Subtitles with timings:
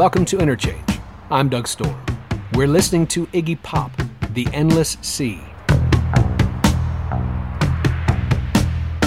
[0.00, 0.98] Welcome to Interchange.
[1.30, 2.02] I'm Doug Storm.
[2.54, 3.92] We're listening to Iggy Pop,
[4.30, 5.42] The Endless Sea.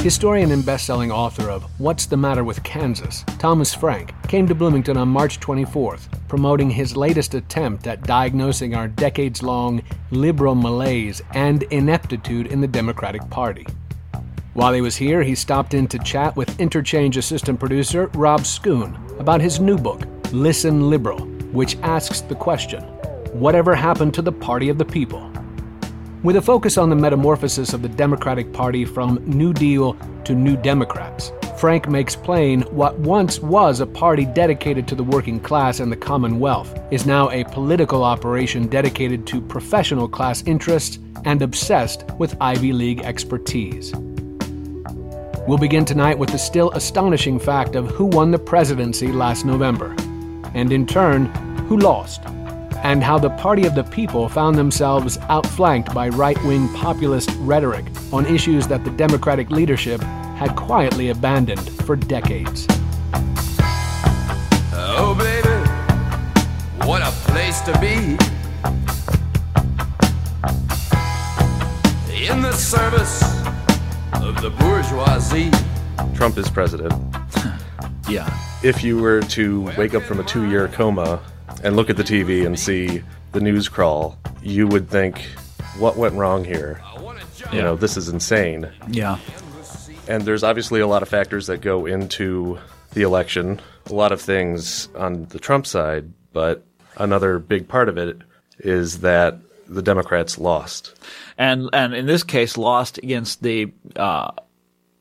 [0.03, 4.95] Historian and best-selling author of What's the Matter with Kansas, Thomas Frank, came to Bloomington
[4.95, 12.45] on March 24th, promoting his latest attempt at diagnosing our decades-long liberal malaise and ineptitude
[12.45, 13.65] in the Democratic Party.
[14.53, 19.19] While he was here, he stopped in to chat with Interchange assistant producer Rob Schoon
[19.19, 21.19] about his new book, Listen Liberal,
[21.51, 22.81] which asks the question
[23.33, 25.31] Whatever happened to the Party of the People?
[26.23, 30.57] With a focus on the metamorphosis of the Democratic Party from New Deal to New
[30.57, 35.91] Democrats, Frank makes plain what once was a party dedicated to the working class and
[35.91, 42.35] the Commonwealth is now a political operation dedicated to professional class interests and obsessed with
[42.41, 43.93] Ivy League expertise.
[45.47, 49.95] We'll begin tonight with the still astonishing fact of who won the presidency last November,
[50.53, 51.25] and in turn,
[51.67, 52.21] who lost,
[52.83, 57.85] and how the Party of the People found themselves outflanked by right wing populist rhetoric
[58.11, 60.01] on issues that the Democratic leadership
[60.35, 62.67] had quietly abandoned for decades.
[64.75, 65.49] Oh, baby,
[66.85, 68.17] what a place to be.
[72.27, 73.21] In the service
[74.13, 75.51] of the bourgeoisie.
[76.15, 76.93] Trump is president.
[78.09, 78.52] Yeah.
[78.63, 81.21] If you were to wake up from a two year coma
[81.63, 85.21] and look at the TV and see the news crawl, you would think,
[85.77, 86.81] what went wrong here?
[87.51, 88.71] You know, this is insane.
[88.89, 89.19] Yeah.
[90.07, 92.57] And there's obviously a lot of factors that go into
[92.93, 96.65] the election, a lot of things on the Trump side, but
[96.97, 98.21] another big part of it
[98.59, 100.95] is that the Democrats lost.
[101.37, 104.31] And and in this case, lost against the uh,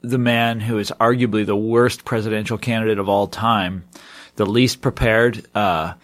[0.03, 3.85] the man who is arguably the worst presidential candidate of all time,
[4.37, 5.95] the least prepared, uh,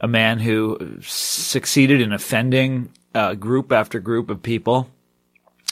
[0.00, 4.90] a man who succeeded in offending uh, group after group of people,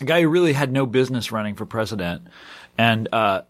[0.01, 2.27] a guy who really had no business running for president,
[2.79, 3.43] and uh,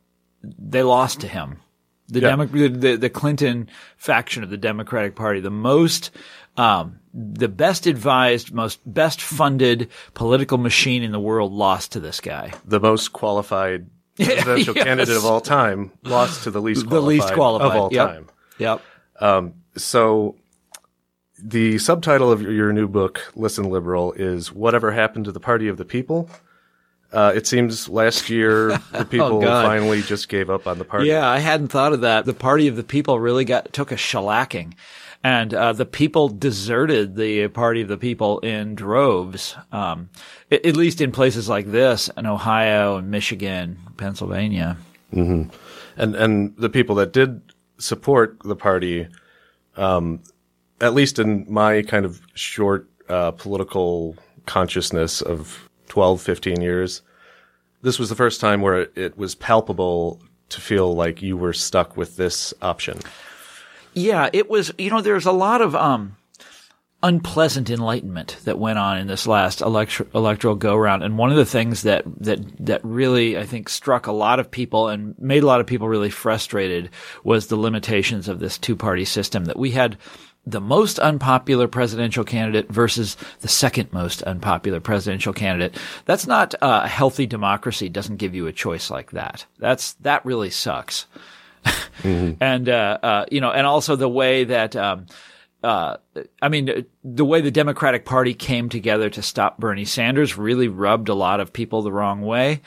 [0.42, 1.60] they lost to him.
[2.08, 2.30] The, Yeah.
[2.36, 6.10] Demo- the the Clinton faction of the Democratic Party, the most,
[6.56, 12.20] um, the best advised, most best funded political machine in the world, lost to this
[12.20, 12.52] guy.
[12.66, 14.84] The most qualified presidential Yes.
[14.84, 18.08] candidate of all time lost to the least The qualified, least qualified of all Yep.
[18.08, 18.26] time.
[18.58, 19.54] Yep.
[19.76, 20.36] So,
[21.42, 25.68] the subtitle of your, your new book, Listen Liberal, is Whatever Happened to the Party
[25.68, 26.30] of the People?
[27.12, 31.08] Uh, it seems last year the people Oh, finally just gave up on the party.
[31.08, 32.24] Yeah, I hadn't thought of that.
[32.24, 34.74] The party of the people really got took a shellacking,
[35.24, 39.56] and uh, the people deserted the party of the people in droves.
[39.72, 40.10] Um,
[40.52, 44.76] at least in places like this, in Ohio and Michigan, Pennsylvania.
[45.96, 47.40] And, and the people that did
[47.78, 49.08] support the party,
[49.78, 50.20] um,
[50.82, 57.00] at least in my kind of short uh, political consciousness of 12, 15 years,
[57.80, 60.20] this was the first time where it was palpable
[60.50, 62.98] to feel like you were stuck with this option.
[63.94, 64.72] Yeah, it was.
[64.78, 66.16] You know, there's a lot of um,
[67.02, 71.36] unpleasant enlightenment that went on in this last electro- electoral go round, and one of
[71.36, 75.42] the things that that that really I think struck a lot of people and made
[75.42, 76.90] a lot of people really frustrated
[77.22, 79.96] was the limitations of this two party system that we had.
[80.46, 85.78] The most unpopular presidential candidate versus the second most unpopular presidential candidate.
[86.04, 87.88] That's not uh, a healthy democracy.
[87.88, 89.46] Doesn't give you a choice like that.
[89.58, 91.06] That's that really sucks
[92.02, 94.76] and uh, uh, you know, and also the way that.
[94.76, 95.06] Um,
[95.62, 95.96] uh,
[96.42, 101.08] I mean, the way the Democratic Party came together to stop Bernie Sanders really rubbed
[101.08, 102.60] a lot of people the wrong way.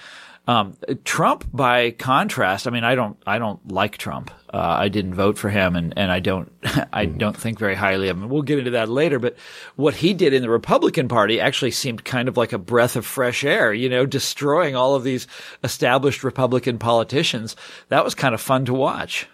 [0.48, 4.32] Um, Trump, by contrast, I mean, I don't, I don't like Trump.
[4.54, 6.50] Uh, I didn't vote for him, and and I don't,
[6.94, 8.30] I don't think very highly of him.
[8.30, 9.20] We'll get into that later.
[9.20, 9.36] But
[9.76, 13.06] what he did in the Republican Party actually seemed kind of like a breath of
[13.06, 13.74] fresh air.
[13.74, 15.28] You know, destroying all of these
[15.66, 17.58] established Republican politicians.
[17.90, 19.28] That was kind of fun to watch.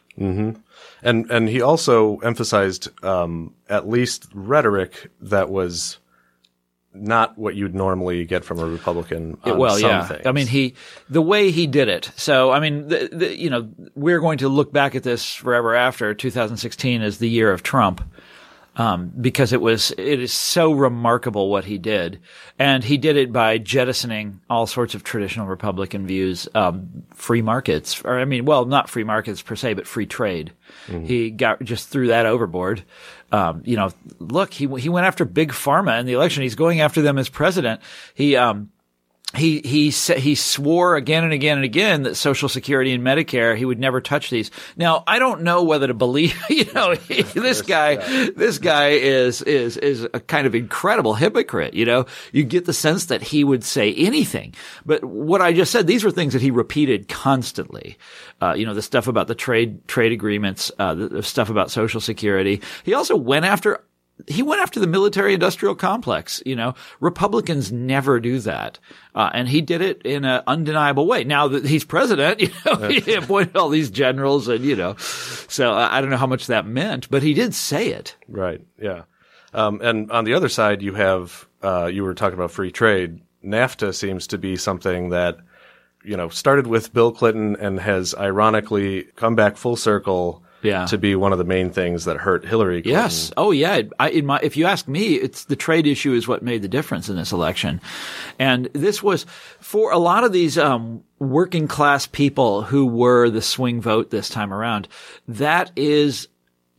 [1.04, 6.00] And and he also emphasized um, at least rhetoric that was
[6.94, 9.38] not what you'd normally get from a Republican.
[9.44, 10.06] On well, yeah.
[10.06, 10.26] things.
[10.26, 10.76] I mean, he
[11.10, 12.12] the way he did it.
[12.16, 15.76] So, I mean, the, the, you know, we're going to look back at this forever
[15.76, 18.04] after 2016 as the year of Trump.
[18.76, 22.20] Um, because it was, it is so remarkable what he did.
[22.58, 28.02] And he did it by jettisoning all sorts of traditional Republican views, um, free markets,
[28.04, 30.54] or I mean, well, not free markets per se, but free trade.
[31.06, 32.84] He got, just threw that overboard.
[33.32, 36.42] Um, you know, look, he, he went after big pharma in the election.
[36.42, 37.80] He's going after them as president.
[38.16, 38.72] He, um,
[39.36, 43.58] he he sa- he swore again and again and again that Social Security and Medicare
[43.58, 44.52] he would never touch these.
[44.78, 46.34] Now I don't know whether to believe.
[46.54, 46.94] You know,
[47.34, 47.96] this guy
[48.32, 51.74] this guy is is is a kind of incredible hypocrite.
[51.74, 54.54] You know, you get the sense that he would say anything.
[54.86, 57.98] But what I just said, these were things that he repeated constantly.
[58.40, 61.72] Uh, you know, the stuff about the trade trade agreements, uh, the, the stuff about
[61.72, 62.62] Social Security.
[62.84, 63.84] He also went after
[64.28, 66.42] he went after the military industrial complex.
[66.46, 68.80] You know, Republicans never do that.
[69.16, 71.24] Uh, and he did it in an undeniable way.
[71.24, 75.72] Now that he's president, you know, he appointed all these generals and, you know, so
[75.72, 78.16] I I don't know how much that meant, but he did say it.
[78.28, 78.62] Right.
[78.82, 79.04] Yeah.
[79.54, 83.22] Um, and on the other side, you have uh, you were talking about free trade.
[83.44, 85.38] NAFTA seems to be something that
[86.04, 90.44] you know started with Bill Clinton and has ironically come back full circle.
[90.64, 90.86] Yeah.
[90.86, 93.04] To be one of the main things that hurt Hillary Clinton.
[93.04, 93.32] Yes.
[93.38, 93.82] Oh, yeah.
[94.00, 96.68] I, in my, if you ask me, it's the trade issue is what made the
[96.68, 97.82] difference in this election,
[98.40, 99.26] and this was
[99.60, 104.30] for a lot of these um, working class people who were the swing vote this
[104.30, 104.88] time around.
[105.28, 106.30] That is,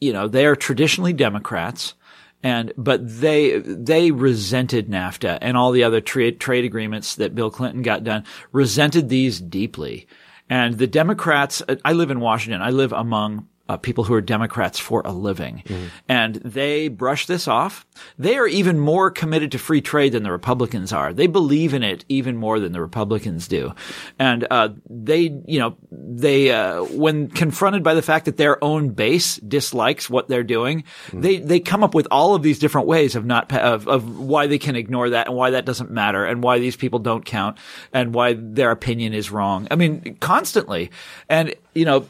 [0.01, 1.95] you know, they are traditionally Democrats.
[2.43, 7.51] And, but they, they resented NAFTA and all the other trade, trade agreements that Bill
[7.51, 10.07] Clinton got done, resented these deeply.
[10.51, 12.61] And the Democrats, I live in Washington.
[12.61, 15.63] I live among uh, people who are Democrats for a living.
[16.09, 17.87] And they brush this off.
[18.19, 21.15] They are even more committed to free trade than the Republicans are.
[21.15, 23.75] They believe in it even more than the Republicans do.
[24.19, 28.91] And, uh, they, you know, they, uh, when confronted by the fact that their own
[28.91, 33.17] base dislikes what they're doing, they, they come up with all of these different ways
[33.17, 36.43] of not, of, of why they can ignore that and why that doesn't matter and
[36.43, 37.57] why these people don't count
[37.95, 39.67] and why their opinion is wrong.
[39.71, 40.91] I mean, constantly.
[41.31, 42.07] And, you know,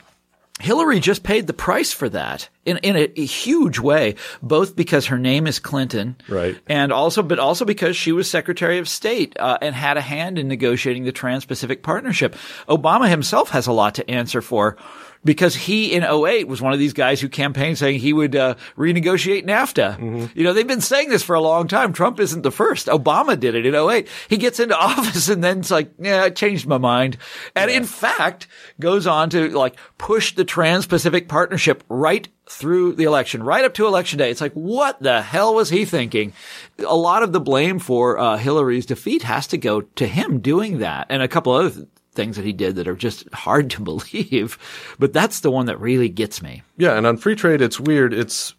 [0.61, 5.07] Hillary just paid the price for that in, in a, a huge way, both because
[5.07, 6.17] her name is Clinton.
[6.29, 6.57] Right.
[6.69, 10.39] And also, but also because she was Secretary of State, uh, and had a hand
[10.39, 12.37] in negotiating the Trans-Pacific Partnership.
[12.69, 14.77] Obama himself has a lot to answer for
[15.25, 18.55] because he in 08 was one of these guys who campaigned saying he would uh,
[18.77, 20.35] renegotiate NAFTA.
[20.35, 21.93] You know, they've been saying this for a long time.
[21.93, 22.87] Trump isn't the first.
[22.89, 24.09] Obama did it in 08.
[24.29, 27.17] He gets into office and then it's like, yeah, I changed my mind.
[27.55, 28.47] And in fact,
[28.81, 33.87] goes on to like push the Trans-Pacific Partnership right through the election, right up to
[33.87, 34.31] election day.
[34.31, 36.35] It's like, what the hell was he thinking?
[36.87, 40.79] A lot of the blame for uh, Hillary's defeat has to go to him doing
[40.79, 43.83] that and a couple other th- things that he did that are just hard to
[43.83, 44.59] believe.
[44.99, 46.63] But that's the one that really gets me.
[46.77, 48.13] Yeah, and on free trade, it's weird.
[48.13, 48.55] It's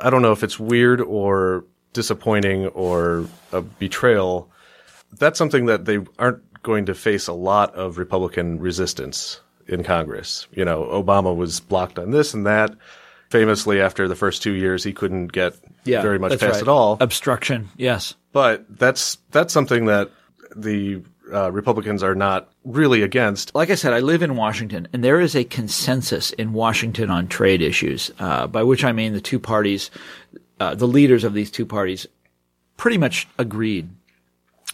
[0.00, 4.50] I don't know if it's weird or disappointing or a betrayal.
[5.18, 10.46] That's something that they aren't going to face a lot of Republican resistance in Congress.
[10.52, 12.74] You know, Obama was blocked on this and that.
[13.30, 15.54] Famously, after the first two years, he couldn't get
[15.84, 16.62] very much passed right.
[16.62, 16.98] at all.
[17.00, 17.70] Obstruction.
[17.78, 18.14] Yes.
[18.32, 20.10] But that's that's something that
[20.54, 21.02] the
[21.32, 23.54] uh, Republicans are not really against.
[23.54, 27.28] like I said, I live in Washington, and there is a consensus in Washington on
[27.28, 29.90] trade issues, uh, by which I mean the two parties,
[30.60, 32.06] uh, the leaders of these two parties,
[32.76, 33.88] pretty much agreed.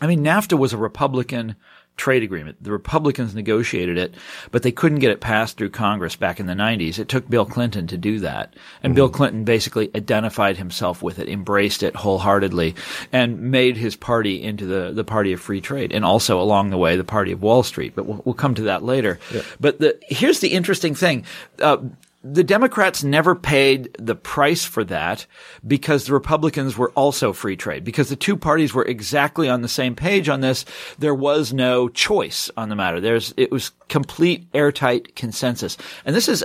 [0.00, 1.56] I mean, NAFTA was a Republican
[1.98, 2.62] trade agreement.
[2.62, 4.14] The Republicans negotiated it,
[4.50, 6.98] but they couldn't get it passed through Congress back in the 90s.
[6.98, 8.54] It took Bill Clinton to do that.
[8.82, 12.74] And Bill Clinton basically identified himself with it, embraced it wholeheartedly,
[13.12, 15.92] and made his party into the, the party of free trade.
[15.92, 17.94] And also along the way, the party of Wall Street.
[17.94, 19.18] But we'll, we'll come to that later.
[19.60, 21.24] But the, here's the interesting thing.
[21.60, 21.78] Uh,
[22.24, 25.26] the Democrats never paid the price for that
[25.66, 27.84] because the Republicans were also free trade.
[27.84, 30.64] Because the two parties were exactly on the same page on this,
[30.98, 33.00] there was no choice on the matter.
[33.00, 35.76] There's, it was complete airtight consensus.
[36.04, 36.44] And this is,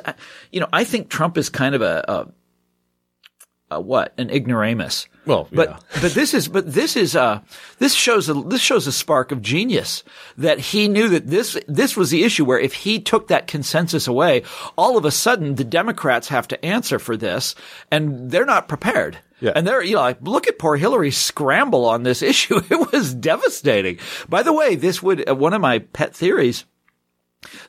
[0.51, 2.27] you know, I think Trump is kind of a, a,
[3.75, 4.13] a what?
[4.17, 5.07] An ignoramus.
[5.25, 5.77] Well, But yeah.
[6.01, 7.39] but this is but this is uh
[7.79, 10.03] this shows a this shows a spark of genius
[10.37, 14.05] that he knew that this this was the issue where if he took that consensus
[14.07, 14.43] away,
[14.77, 17.55] all of a sudden the Democrats have to answer for this,
[17.89, 19.19] and they're not prepared.
[19.39, 19.51] Yeah.
[19.55, 22.61] And they're, you know, like, look at poor Hillary's scramble on this issue.
[22.69, 23.99] It was devastating.
[24.29, 26.63] By the way, this would, uh, one of my pet theories,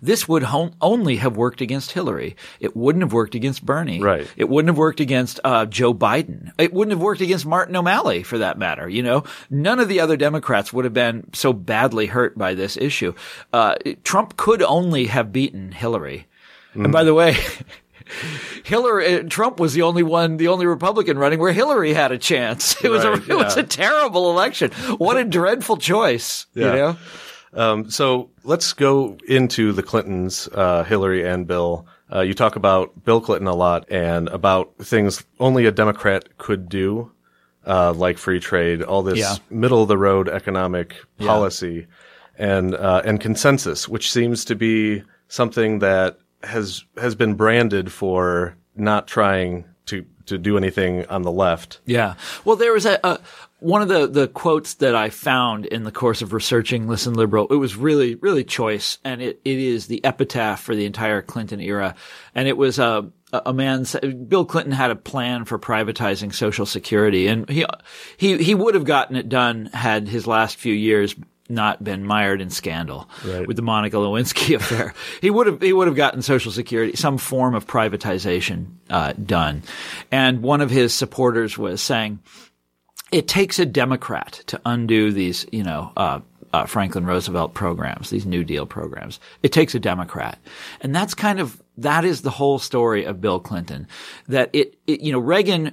[0.02, 2.37] this would hon- only have worked against Hillary.
[2.61, 4.00] It wouldn't have worked against Bernie.
[4.00, 4.26] Right.
[4.37, 6.52] It wouldn't have worked against uh, Joe Biden.
[6.59, 8.88] It wouldn't have worked against Martin O'Malley, for that matter.
[8.88, 12.76] You know, none of the other Democrats would have been so badly hurt by this
[12.76, 13.14] issue.
[13.52, 16.26] Uh, Trump could only have beaten Hillary.
[16.75, 17.37] And by the way.
[18.64, 22.19] Hillary, uh, Trump was the only one, the only Republican running where Hillary had a
[22.19, 22.83] chance.
[22.85, 24.71] It was Right, a, it was a terrible election.
[24.99, 26.47] What a dreadful choice.
[26.54, 26.75] You Yeah.
[26.75, 26.97] know?
[27.54, 31.87] Um, so let's go into the Clintons, uh, Hillary and Bill.
[32.12, 36.68] Uh, you talk about Bill Clinton a lot and about things only a Democrat could
[36.68, 37.11] do,
[37.66, 39.37] uh, like free trade, all this Yeah.
[39.50, 41.87] middle of the road economic policy.
[42.37, 48.56] and uh, and consensus, which seems to be something that has has been branded for
[48.75, 51.78] not trying to to do anything on the left.
[51.87, 52.14] Yeah.
[52.44, 53.20] Well, there was a, a
[53.64, 57.47] one of the, the quotes that I found in the course of researching Listen Liberal,
[57.50, 58.99] it was really, really choice.
[59.04, 61.94] And it, it is the epitaph for the entire Clinton era.
[62.35, 63.87] And it was a, a man,
[64.28, 67.64] Bill Clinton had a plan for privatizing Social Security and he,
[68.18, 71.14] he, he would have gotten it done had his last few years
[71.49, 73.47] not been mired in scandal Right.
[73.47, 74.92] with the Monica Lewinsky affair.
[75.23, 79.62] he would have he would have gotten Social Security, some form of privatization uh, done.
[80.11, 82.21] And one of his supporters was saying,
[83.14, 86.21] "It takes a Democrat to undo these, you know." Uh,
[86.52, 89.18] uh, Franklin Roosevelt programs, these New Deal programs.
[89.42, 90.38] It takes a Democrat.
[90.83, 93.88] And that's kind of, that is the whole story of Bill Clinton.
[94.28, 95.73] That it, it you know, Reagan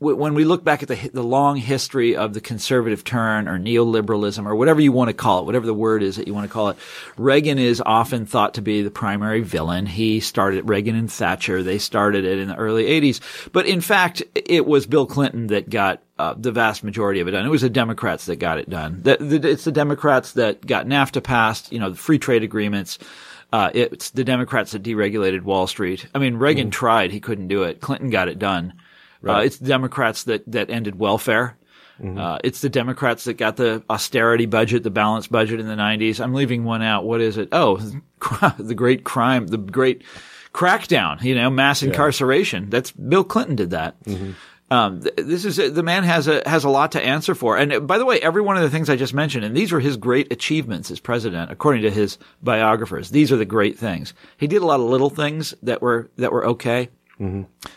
[0.00, 4.46] when we look back at the the long history of the conservative turn or neoliberalism
[4.46, 6.52] or whatever you want to call it, whatever the word is that you want to
[6.52, 6.78] call it,
[7.18, 9.84] Reagan is often thought to be the primary villain.
[9.84, 11.62] He started Reagan and Thatcher.
[11.62, 13.20] They started it in the early 80s.
[13.52, 17.32] But in fact, it was Bill Clinton that got uh, the vast majority of it
[17.32, 17.44] done.
[17.44, 19.00] It was the Democrats that got it done.
[19.02, 22.98] The, the, it's the Democrats that got NAFTA passed, you know, the free trade agreements.
[23.52, 26.06] Uh, it's the Democrats that deregulated Wall Street.
[26.14, 27.10] I mean, Reagan tried.
[27.10, 27.80] He couldn't do it.
[27.80, 28.74] Clinton got it done.
[29.26, 31.56] Uh, it's the Democrats that, that ended welfare.
[32.18, 36.18] Uh, it's the Democrats that got the austerity budget, the balanced budget in the 90s.
[36.18, 37.04] I'm leaving one out.
[37.04, 37.50] What is it?
[37.52, 37.76] Oh,
[38.58, 40.02] the great crime, the great
[40.54, 42.70] crackdown, you know, mass incarceration.
[42.70, 43.96] That's Bill Clinton did that.
[44.70, 47.58] Um, th- this is the man has a has a lot to answer for.
[47.58, 49.80] And by the way, every one of the things I just mentioned, and these were
[49.80, 53.10] his great achievements as president, according to his biographers.
[53.10, 54.14] These are the great things.
[54.36, 56.88] He did a lot of little things that were that were okay.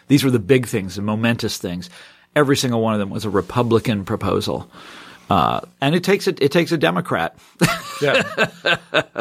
[0.07, 1.89] These were the big things, the momentous things.
[2.35, 4.71] Every single one of them was a Republican proposal,
[5.29, 7.38] uh, and it takes a, it takes a Democrat.
[8.01, 8.23] Yeah.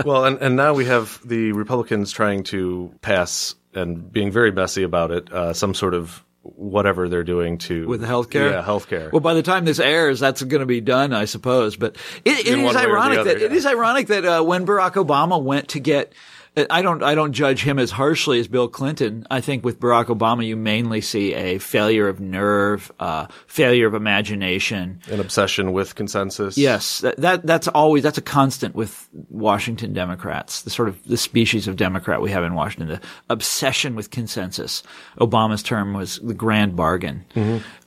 [0.04, 4.82] well, and, and now we have the Republicans trying to pass and being very messy
[4.82, 8.50] about it, uh, some sort of whatever they're doing to with the healthcare.
[8.50, 9.12] Yeah, healthcare.
[9.12, 11.76] Well, by the time this airs, that's going to be done, I suppose.
[11.76, 13.56] But it, it is one way or the ironic other, that it yeah.
[13.56, 16.12] is ironic that uh, when Barack Obama went to get.
[16.54, 17.02] I don't.
[17.02, 19.26] I don't judge him as harshly as Bill Clinton.
[19.30, 23.94] I think with Barack Obama, you mainly see a failure of nerve, uh, failure of
[23.94, 25.00] imagination.
[25.10, 26.58] An obsession with consensus.
[26.58, 30.60] Yes, that, that that's always that's a constant with Washington Democrats.
[30.60, 34.82] The sort of the species of Democrat we have in Washington, the obsession with consensus.
[35.18, 37.24] Obama's term was the grand bargain,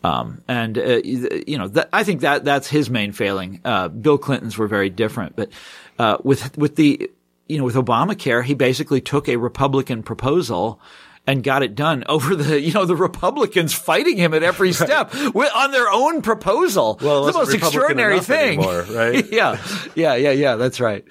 [0.03, 3.61] um, and uh, you know that, I think that that's his main failing.
[3.63, 5.49] Uh, Bill Clinton's were very different, but
[5.99, 7.11] uh, with with the
[7.47, 10.79] you know with Obamacare, he basically took a Republican proposal.
[11.27, 15.11] And got it done over the, you know, the Republicans fighting him at every step
[15.11, 16.99] wi- on their own proposal.
[17.01, 19.25] Well, it the most Republican extraordinary thing, anymore, right?
[19.31, 19.59] yeah,
[19.95, 20.55] yeah, yeah, yeah.
[20.55, 21.03] That's right.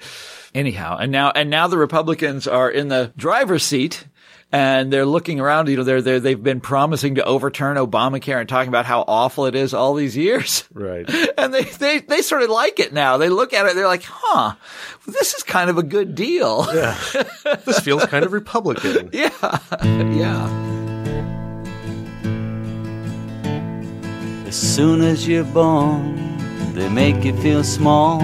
[0.53, 4.07] Anyhow, and now and now the Republicans are in the driver's seat.
[4.51, 8.47] And they're looking around, you know, they're, they're, they've been promising to overturn Obamacare and
[8.47, 10.63] talking about how awful it is all these years.
[10.73, 11.09] Right.
[11.37, 13.17] And they, they, they sort of like it now.
[13.17, 14.55] They look at it, they're like, huh,
[15.05, 16.65] this is kind of a good deal.
[16.73, 16.97] Yeah.
[17.65, 19.09] this feels kind of Republican.
[19.13, 19.59] Yeah.
[19.83, 20.49] Yeah.
[24.47, 26.15] As soon as you're born,
[26.73, 28.21] they make you feel small.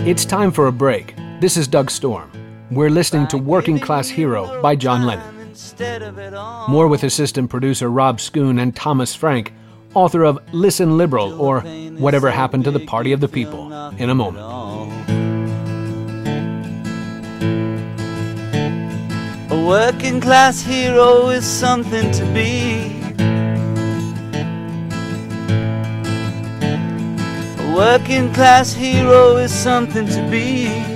[0.00, 1.14] It's time for a break.
[1.40, 2.30] This is Doug Storm.
[2.70, 5.38] We're listening to Working Class Hero by John Lennon.
[5.40, 9.52] Instead of it all, More with assistant producer Rob Schoon and Thomas Frank,
[9.94, 14.16] author of Listen Liberal or Whatever Happened to the Party of the People, in a
[14.16, 14.44] moment.
[19.52, 22.96] A working class hero is something to be.
[27.62, 30.95] A working class hero is something to be.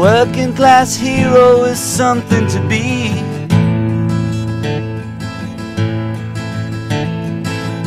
[0.00, 3.10] Working class hero is something to be.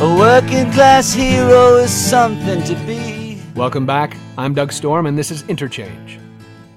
[0.00, 3.42] A working class hero is something to be.
[3.56, 4.16] Welcome back.
[4.38, 6.20] I'm Doug Storm, and this is Interchange.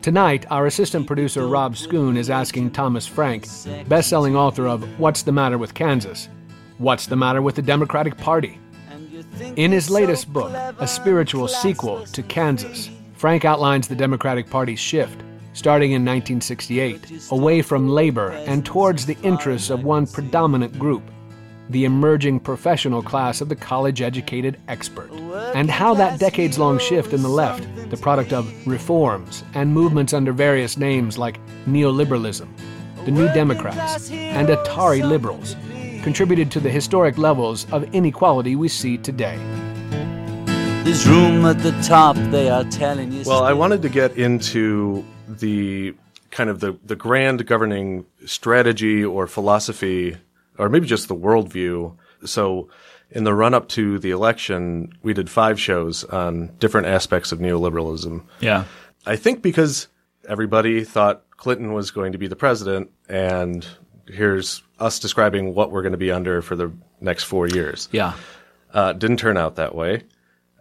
[0.01, 3.45] Tonight, our assistant producer Rob Schoon is asking Thomas Frank,
[3.87, 6.29] best-selling author of What's the Matter with Kansas,
[6.79, 8.57] what's the matter with the Democratic Party?
[9.55, 15.23] In his latest book, a spiritual sequel to Kansas, Frank outlines the Democratic Party's shift,
[15.57, 21.01] starting in 1968, away from labor and towards the interests of one predominant group,
[21.71, 25.11] the emerging professional class of the college educated expert,
[25.55, 30.13] and how that decades long shift in the left, the product of reforms and movements
[30.13, 32.47] under various names like neoliberalism,
[33.05, 35.55] the New Democrats, and Atari liberals,
[36.03, 39.37] contributed to the historic levels of inequality we see today.
[40.83, 43.23] There's room at the top, they are telling you.
[43.25, 45.03] Well, I wanted to get into
[45.39, 45.95] the
[46.31, 50.17] kind of the, the grand governing strategy or philosophy,
[50.57, 51.95] or maybe just the worldview.
[52.25, 52.69] So,
[53.09, 57.39] in the run up to the election, we did five shows on different aspects of
[57.39, 58.23] neoliberalism.
[58.41, 58.65] Yeah.
[59.05, 59.87] I think because
[60.27, 63.65] everybody thought Clinton was going to be the president, and
[64.07, 67.87] here's us describing what we're going to be under for the next four years.
[67.91, 68.13] Yeah.
[68.73, 70.03] Uh, didn't turn out that way.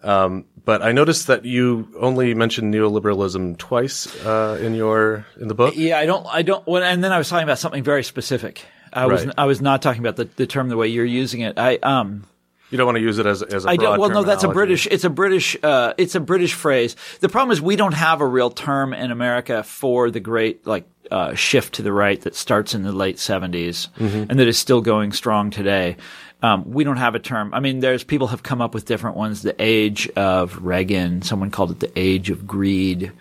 [0.03, 5.55] Um, but I noticed that you only mentioned neoliberalism twice uh, in your in the
[5.55, 5.75] book.
[5.77, 8.65] Yeah, I don't, I don't, when, and then I was talking about something very specific.
[8.93, 9.35] I was, Right.
[9.39, 11.59] I was not talking about the, the term the way you're using it.
[11.59, 12.25] I, um,
[12.71, 13.99] You don't want to use it as as a I don't.
[13.99, 14.49] Well, no, that's a.
[14.49, 14.87] British.
[14.91, 15.57] It's a British.
[15.63, 16.97] Uh, it's a British phrase.
[17.21, 20.85] The problem is we don't have a real term in America for the great like
[21.11, 24.29] uh, shift to the right that starts in the late 70s Mm-hmm.
[24.31, 25.97] and that is still going strong today.
[26.43, 27.53] Um, we don't have a term.
[27.55, 29.43] I mean, there's people have come up with different ones.
[29.43, 31.23] The age of Reagan.
[31.23, 33.13] Someone called it the age of greed.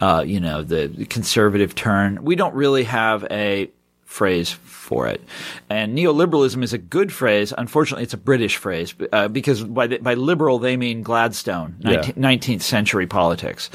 [0.00, 2.22] Uh, you know, the, the conservative turn.
[2.22, 3.70] We don't really have a
[4.08, 5.22] phrase for it.
[5.68, 7.52] And neoliberalism is a good phrase.
[7.56, 12.14] Unfortunately, it's a British phrase uh, because by, the, by liberal they mean Gladstone, 19,
[12.14, 13.68] 19th century politics.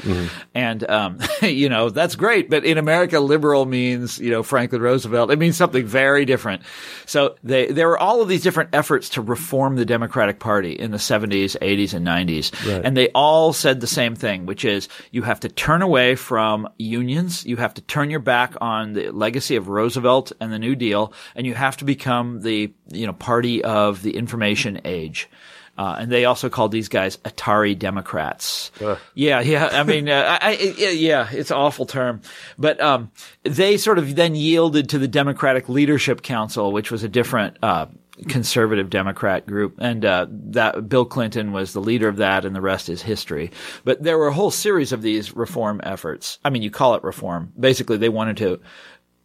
[0.52, 2.50] And, um, you know, that's great.
[2.50, 5.30] But in America, liberal means, you know, Franklin Roosevelt.
[5.30, 6.62] It means something very different.
[7.06, 10.90] So they, there were all of these different efforts to reform the Democratic Party in
[10.90, 12.50] the 70s, 80s, and 90s.
[12.84, 16.68] And they all said the same thing, which is you have to turn away from
[16.76, 17.46] unions.
[17.46, 21.12] You have to turn your back on the legacy of Roosevelt and the New Deal,
[21.34, 25.28] and you have to become the, you know, party of the information age.
[25.76, 28.70] Uh, and they also called these guys Atari Democrats.
[29.14, 29.68] Yeah, yeah.
[29.72, 32.22] I mean, uh, I, I, yeah, yeah, it's an awful term,
[32.56, 33.10] but um,
[33.42, 37.86] they sort of then yielded to the Democratic Leadership Council, which was a different uh,
[38.28, 42.60] conservative Democrat group, and uh, that Bill Clinton was the leader of that, and the
[42.60, 43.50] rest is history.
[43.84, 46.38] But there were a whole series of these reform efforts.
[46.44, 47.52] I mean, you call it reform.
[47.58, 48.60] Basically, they wanted to.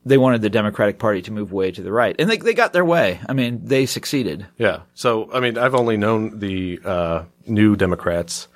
[0.06, 2.72] They wanted the Democratic Party to move way to the right, and they they got
[2.74, 3.20] their way.
[3.28, 4.46] I mean, they succeeded.
[4.58, 4.82] Yeah.
[4.94, 8.48] So I mean, I've only known the uh, New Democrats.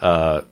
[0.00, 0.42] Uh,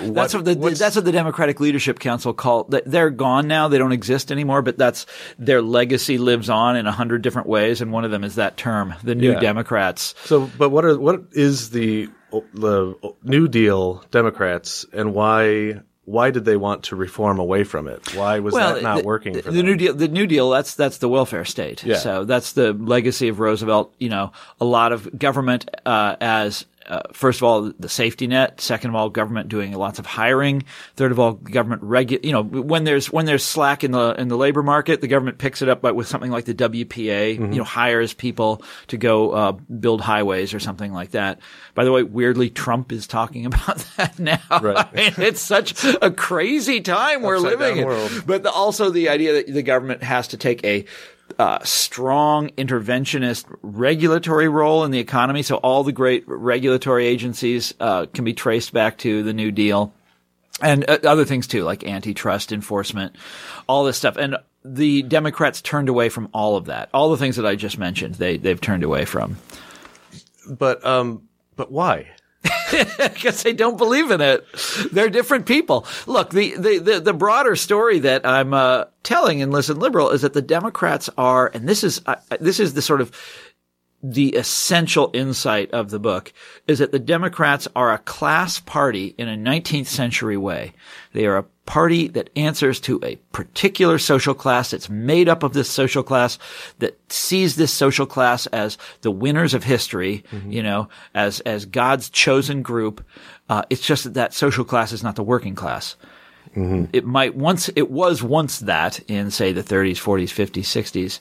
[0.00, 2.70] That's what the that's what the Democratic Leadership Council called.
[2.70, 4.62] they- They're gone now; they don't exist anymore.
[4.62, 5.06] But that's
[5.38, 8.56] their legacy lives on in a hundred different ways, and one of them is that
[8.56, 9.40] term, the New Yeah.
[9.40, 10.14] Democrats.
[10.24, 12.08] So, but what are what is the
[12.54, 18.16] the New Deal Democrats, and why why did they want to reform away from it?
[18.16, 19.66] Why was that not the, working for the them?
[19.66, 19.94] New Deal?
[19.94, 21.84] The New Deal that's that's the welfare state.
[21.84, 21.98] Yeah.
[21.98, 23.94] So that's the legacy of Roosevelt.
[23.98, 28.60] You know, a lot of government uh, as uh, first of all the safety net.
[28.60, 30.64] Second of all, government doing lots of hiring.
[30.96, 34.28] Third of all, government regu- You know, when there's when there's slack in the in
[34.28, 37.34] the labor market, the government picks it up by, with something like the WPA.
[37.38, 37.52] Mm-hmm.
[37.52, 41.40] You know, hires people to go uh, build highways or something like that.
[41.74, 44.40] By the way, weirdly, Trump is talking about that now.
[44.50, 44.76] Right.
[44.92, 47.86] I mean, it's such a crazy time we're Upside living in.
[47.86, 48.24] world.
[48.26, 50.84] But the, also the idea that the government has to take a
[51.38, 55.42] uh, strong interventionist regulatory role in the economy.
[55.42, 59.92] So all the great regulatory agencies uh, can be traced back to the New Deal
[60.60, 63.16] and uh, other things too, like antitrust enforcement,
[63.66, 64.16] all this stuff.
[64.16, 66.88] And the Democrats turned away from all of that.
[66.92, 69.38] All the things that I just mentioned, they they've turned away from
[70.48, 72.08] But um, but why?
[72.98, 74.44] because they don't believe in it.
[74.92, 75.86] They're different people.
[76.06, 80.22] Look, the the the, the broader story that I'm uh, telling in Listen Liberal is
[80.22, 83.12] that the Democrats are, and this is uh, this is the sort of
[84.02, 86.32] the essential insight of the book
[86.68, 90.72] is that the Democrats are a class party in a 19th century way.
[91.12, 95.52] They are a party that answers to a particular social class that's made up of
[95.52, 96.38] this social class
[96.78, 102.08] that sees this social class as the winners of history, you know, as, as God's
[102.08, 103.04] chosen group.
[103.50, 105.96] Uh, it's just that that social class is not the working class.
[106.92, 111.20] It might once, it was once that in say the 30s, 40s, 50s, 60s.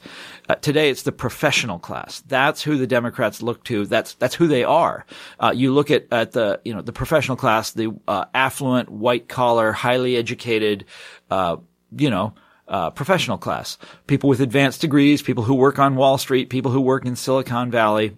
[0.50, 2.22] Uh, today it's the professional class.
[2.28, 3.86] That's who the Democrats look to.
[3.86, 5.06] That's, that's who they are.
[5.40, 9.28] Uh, you look at, at the, you know, the professional class, the, uh, affluent, white
[9.28, 10.86] collar, highly educated,
[11.30, 11.58] uh,
[11.96, 12.34] you know,
[12.68, 13.78] uh, professional class.
[14.08, 17.72] People with advanced degrees, people who work on Wall Street, people who work in Silicon
[17.72, 18.18] Valley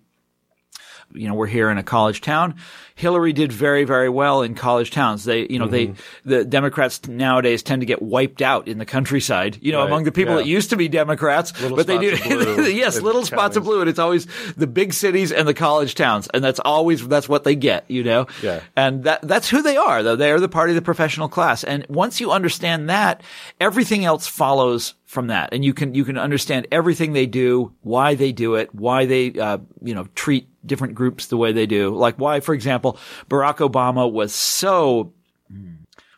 [1.14, 2.56] you know, we're here in a college town.
[2.96, 5.24] Hillary did very, very well in college towns.
[5.24, 5.94] They, you know, Mm-hmm.
[6.30, 9.88] they, the Democrats nowadays tend to get wiped out in the countryside, you know, Right,
[9.88, 10.42] among the people yeah.
[10.42, 13.56] that used to be Democrats, Little but they do, spots of blue yes, little spots
[13.56, 13.80] of blue.
[13.82, 16.28] And it's always the big cities and the college towns.
[16.34, 18.28] And that's always, that's what they get, you know?
[18.44, 18.62] Yeah.
[18.76, 20.16] And that, that's who they are, though.
[20.16, 21.64] They are the party of the professional class.
[21.64, 23.22] And once you understand that,
[23.62, 25.50] everything else follows from that.
[25.54, 29.32] And you can, you can understand everything they do, why they do it, why they,
[29.32, 31.90] uh, you know, treat different groups the way they do.
[31.96, 32.96] Like why, for example,
[33.28, 35.12] Barack Obama was so,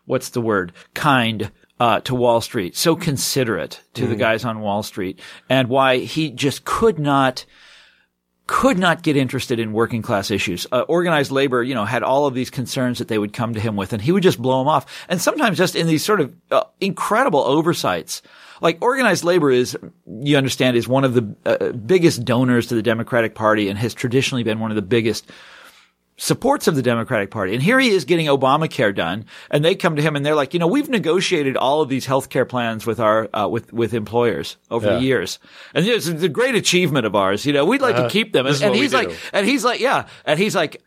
[0.04, 0.74] what's the word?
[0.94, 1.52] Kind.
[1.80, 6.30] Uh, to Wall Street, so considerate to the guys on Wall Street, and why he
[6.30, 7.44] just could not,
[8.52, 10.68] could not get interested in working class issues.
[10.74, 13.62] Uh, organized labor, you know, had all of these concerns that they would come to
[13.62, 15.06] him with, and he would just blow them off.
[15.08, 18.22] And sometimes just in these sort of uh, incredible oversights.
[18.60, 22.82] Like organized labor is, you understand, is one of the uh, biggest donors to the
[22.82, 25.32] Democratic Party and has traditionally been one of the biggest
[26.18, 27.54] supports of the Democratic Party.
[27.54, 30.54] And here he is getting Obamacare done, and they come to him and they're like,
[30.54, 33.94] you know, we've negotiated all of these health care plans with our uh, with with
[33.94, 34.96] employers over Yeah.
[34.96, 35.40] the years,
[35.74, 37.46] and it's a great achievement of ours.
[37.46, 38.46] You know, we'd like to keep them.
[38.46, 38.56] Uh-huh.
[38.56, 38.98] And, and he's do.
[38.98, 40.82] like, and he's like, yeah, and he's like.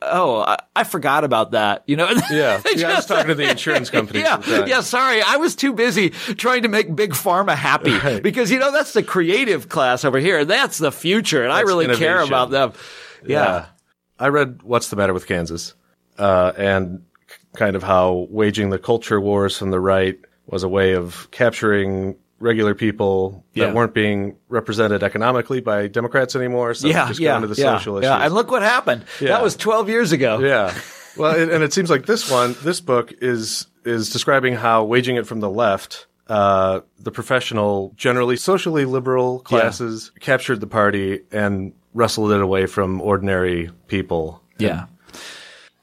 [0.00, 1.82] Oh, I, I forgot about that.
[1.88, 2.58] You know, Yeah.
[2.58, 4.20] They Yeah, I was talking to the insurance company.
[4.20, 4.80] Yeah, yeah.
[4.80, 8.92] Sorry, I was too busy trying to make big pharma happy because you know that's
[8.92, 10.44] the creative class over here.
[10.44, 12.74] That's the future, and I That's really care about them.
[13.26, 13.66] yeah.
[14.18, 15.74] I read What's the Matter with Kansas,
[16.18, 17.02] uh, and
[17.56, 22.16] kind of how waging the culture wars from the right was a way of capturing
[22.40, 23.66] regular people Yeah.
[23.66, 26.74] that weren't being represented economically by Democrats anymore.
[26.74, 28.14] So yeah, just yeah, going to the yeah, social yeah.
[28.16, 28.24] issues.
[28.26, 29.04] And look what happened.
[29.20, 29.28] Yeah.
[29.28, 30.38] That was 12 years ago.
[30.38, 30.72] Yeah.
[31.16, 35.16] Well, it, and it seems like this one, this book is is describing how waging
[35.16, 41.72] it from the left, uh, the professional, generally socially liberal classes captured the party and
[41.94, 44.42] wrestled it away from ordinary people.
[44.58, 44.86] Yeah.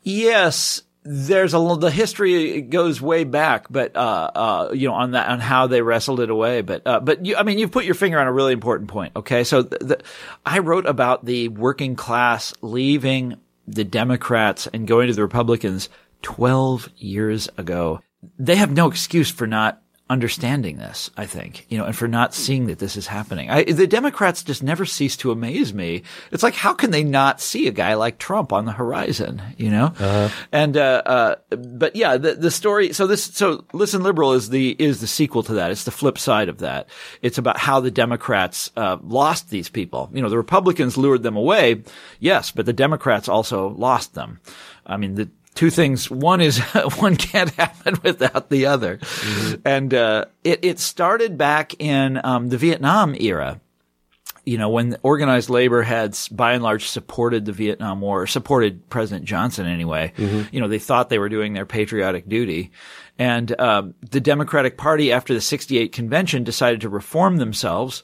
[0.04, 5.12] Yes, there's a l- the history goes way back, but uh, uh, you know on
[5.12, 6.62] that on how they wrestled it away.
[6.62, 9.14] But uh, but you, I mean, you've put your finger on a really important point.
[9.16, 10.04] Okay, so th- the,
[10.46, 13.38] I wrote about the working class leaving
[13.68, 15.90] the Democrats and going to the Republicans
[16.22, 18.02] 12 years ago.
[18.40, 22.36] They have no excuse for not understanding this, I think, you know, and for not
[22.36, 23.50] seeing that this is happening.
[23.50, 26.04] I, the Democrats just never cease to amaze me.
[26.32, 29.72] It's like, how can they not see a guy like Trump on the horizon, you
[29.72, 29.94] know?
[30.52, 34.76] And, uh, uh, but yeah, the, the story, so this, so Listen Liberal is the,
[34.78, 35.72] is the sequel to that.
[35.72, 36.88] It's the flip side of that.
[37.24, 40.12] It's about how the Democrats, uh, lost these people.
[40.14, 41.82] You know, the Republicans lured them away.
[42.20, 44.40] Yes, but the Democrats also lost them.
[44.86, 46.12] I mean, the, two things.
[46.12, 46.60] One is
[46.98, 49.00] one can't happen without the other,
[49.66, 53.60] and uh, it it started back in um, the Vietnam era.
[54.46, 58.88] You know, when organized labor had by and large supported the Vietnam War, or supported
[58.90, 60.14] President Johnson anyway.
[60.52, 62.72] You know, they thought they were doing their patriotic duty.
[63.18, 68.04] And um, the Democratic Party, after the '68 convention, decided to reform themselves.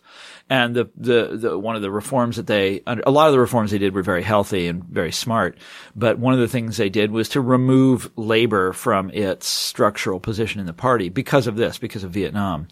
[0.51, 3.71] And the, the the one of the reforms that they a lot of the reforms
[3.71, 5.57] they did were very healthy and very smart.
[5.95, 10.59] But one of the things they did was to remove labor from its structural position
[10.59, 12.67] in the party because of this, because of Vietnam.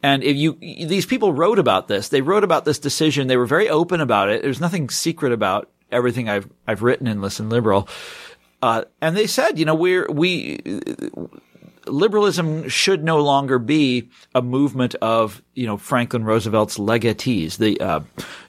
[0.00, 3.26] And if you these people wrote about this, they wrote about this decision.
[3.26, 4.42] They were very open about it.
[4.42, 7.88] There's nothing secret about everything I've I've written in Listen Liberal.
[8.62, 10.60] Uh, and they said, you know, we're we
[11.86, 17.58] liberalism should no longer be a movement of you know Franklin Roosevelt's legatees.
[17.58, 18.00] The uh,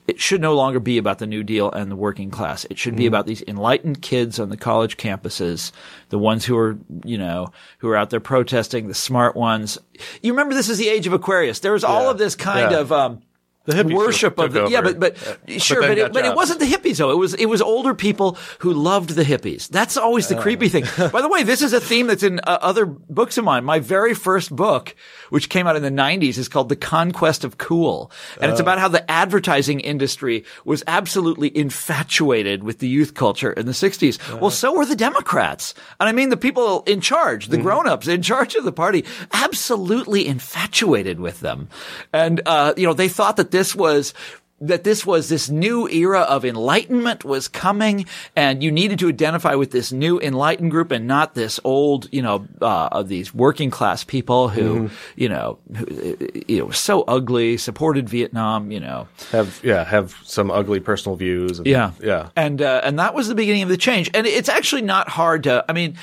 [0.07, 2.65] it should no longer be about the New Deal and the working class.
[2.69, 5.71] It should be about these enlightened kids on the college campuses,
[6.09, 7.47] the ones who are you know
[7.79, 9.77] who are out there protesting, the smart ones.
[10.21, 11.59] You remember this is the age of Aquarius.
[11.59, 12.11] There was all Yeah.
[12.11, 12.79] of this kind Yeah.
[12.79, 12.91] of.
[12.91, 13.21] Um,
[13.65, 14.93] The hippies worship of the yeah, over.
[14.93, 17.11] but Uh, but sure, then but, it, but it wasn't the hippies though.
[17.11, 19.67] It was it was older people who loved the hippies.
[19.67, 20.85] That's always the creepy thing.
[21.11, 23.63] By the way, this is a theme that's in uh, other books of mine.
[23.65, 24.95] My very first book,
[25.29, 28.77] which came out in the '90s, is called "The Conquest of Cool," and it's about
[28.77, 34.39] how the advertising industry was absolutely infatuated with the youth culture in the '60s.
[34.39, 38.21] Well, so were the Democrats, and I mean the people in charge, the grown-ups in
[38.21, 41.69] charge of the party, absolutely infatuated with them,
[42.13, 44.13] and uh, you know they thought that this was
[44.61, 48.05] that this was this new era of enlightenment was coming
[48.37, 52.21] and you needed to identify with this new enlightened group and not this old, you
[52.21, 57.01] know, uh, of these working class people who, you know, who, you know, were so
[57.03, 59.07] ugly, supported Vietnam, you know.
[59.31, 61.59] have yeah have some ugly personal views.
[61.59, 61.91] And, Yeah.
[62.01, 62.29] yeah.
[62.37, 64.09] And, uh, and that was the beginning of the change.
[64.13, 65.97] And it's actually not hard to, I mean,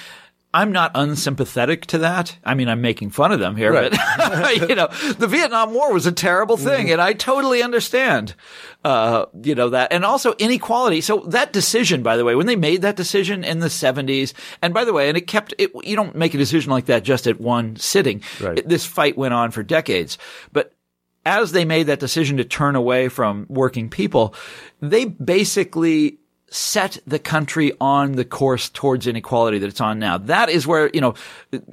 [0.55, 2.37] I'm not unsympathetic to that.
[2.45, 3.91] I mean, I'm making fun of them here, Right.
[4.19, 4.89] but you know,
[5.19, 8.35] the Vietnam War was a terrible thing, and I totally understand,
[8.85, 11.01] uh, you know that, and also inequality.
[11.01, 14.75] So that decision, by the way, when they made that decision in the 70s, and
[14.75, 15.71] by the way, and it kept it.
[15.85, 18.23] You don't make a decision like that just at one sitting.
[18.41, 18.59] Right.
[18.59, 20.19] It- this fight went on for decades,
[20.53, 20.75] but
[21.25, 24.35] as they made that decision to turn away from working people,
[24.81, 26.19] they basically
[26.53, 30.19] set the country on the course towards inequality that it's on now.
[30.19, 31.15] That is where, you know,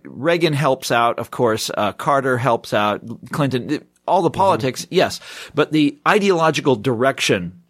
[0.03, 5.19] Reagan helps out, of course, uh, Carter helps out, Clinton, all the politics, yes,
[5.53, 7.61] but the ideological direction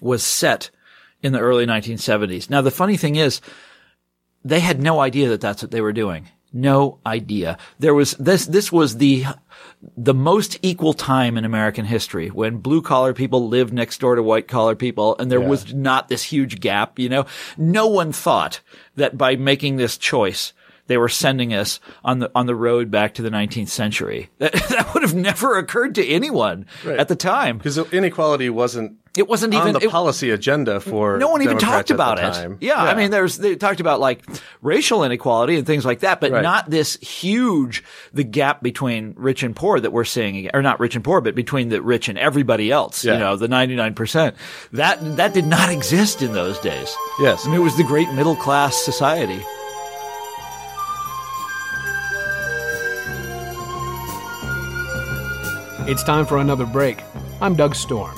[0.00, 0.70] was set
[1.22, 2.50] in the early 1970s.
[2.50, 3.40] Now, the funny thing is,
[4.44, 6.28] they had no idea that that's what they were doing.
[6.52, 7.58] No idea.
[7.78, 9.24] There was this, this was the,
[9.96, 14.22] the most equal time in American history when blue collar people lived next door to
[14.22, 17.26] white collar people and there was not this huge gap, you know?
[17.56, 18.60] No one thought
[18.96, 20.52] that by making this choice,
[20.88, 24.28] they were sending us on the, on the road back to the 19th century.
[24.38, 27.58] That, that would have never occurred to anyone at the time.
[27.58, 31.58] Because inequality wasn't It wasn't on even, the it- policy agenda for no one even
[31.58, 32.22] Democrats talked about it.
[32.32, 32.56] time.
[32.62, 34.24] Yeah, I mean, there's they talked about like
[34.62, 36.42] racial inequality and things like that, but Right.
[36.42, 40.94] not this huge the gap between rich and poor that we're seeing, or not rich
[40.96, 43.04] and poor, but between the rich and everybody else.
[43.04, 44.36] You know, the 99 percent
[44.72, 46.96] that that did not exist in those days.
[47.20, 47.44] Yes.
[47.44, 49.42] I mean, it was the great middle class society.
[55.88, 57.02] It's time for another break.
[57.40, 58.14] I'm Doug Storm.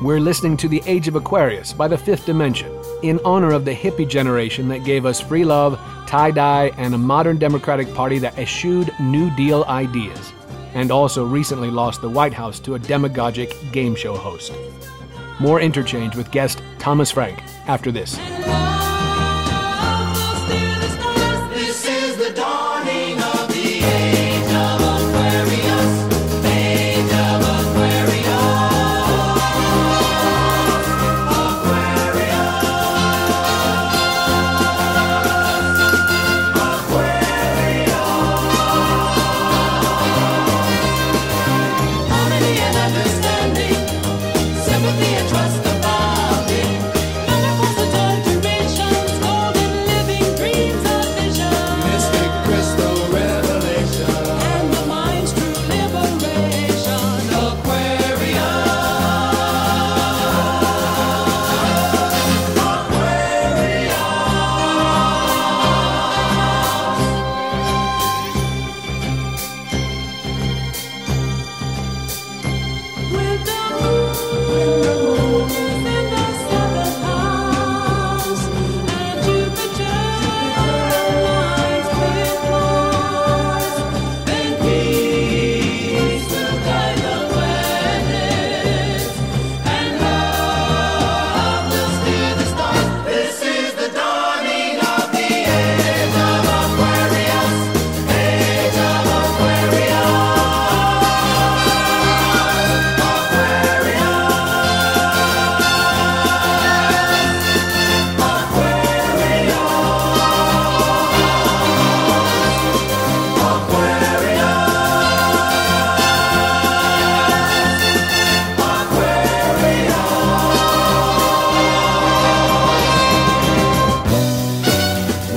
[0.00, 3.74] We're listening to The Age of Aquarius by The Fifth Dimension in honor of the
[3.74, 8.38] hippie generation that gave us free love, tie dye, and a modern Democratic Party that
[8.38, 10.32] eschewed New Deal ideas,
[10.72, 14.54] and also recently lost the White House to a demagogic game show host.
[15.38, 18.16] More interchange with guest Thomas Frank after this.
[18.16, 18.99] This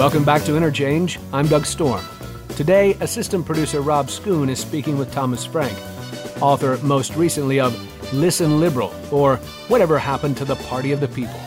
[0.03, 1.17] Welcome back to Interchange.
[1.31, 2.03] I'm Doug Storm.
[2.57, 5.71] Today, assistant producer Rob Schoon is speaking with Thomas Frank,
[6.41, 7.73] author most recently of
[8.13, 9.37] Listen Liberal or
[9.69, 11.39] Whatever Happened to the Party of the People.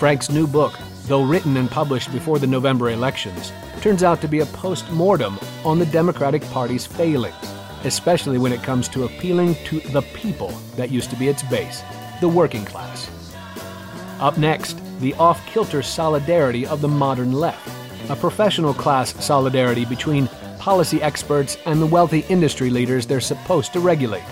[0.00, 4.40] Frank's new book, though written and published before the November elections, turns out to be
[4.40, 7.36] a post mortem on the Democratic Party's failings
[7.84, 11.82] especially when it comes to appealing to the people that used to be its base,
[12.22, 13.10] the working class.
[14.20, 17.68] Up next, the off kilter solidarity of the modern left,
[18.08, 20.26] a professional class solidarity between
[20.58, 24.24] policy experts and the wealthy industry leaders they're supposed to regulate,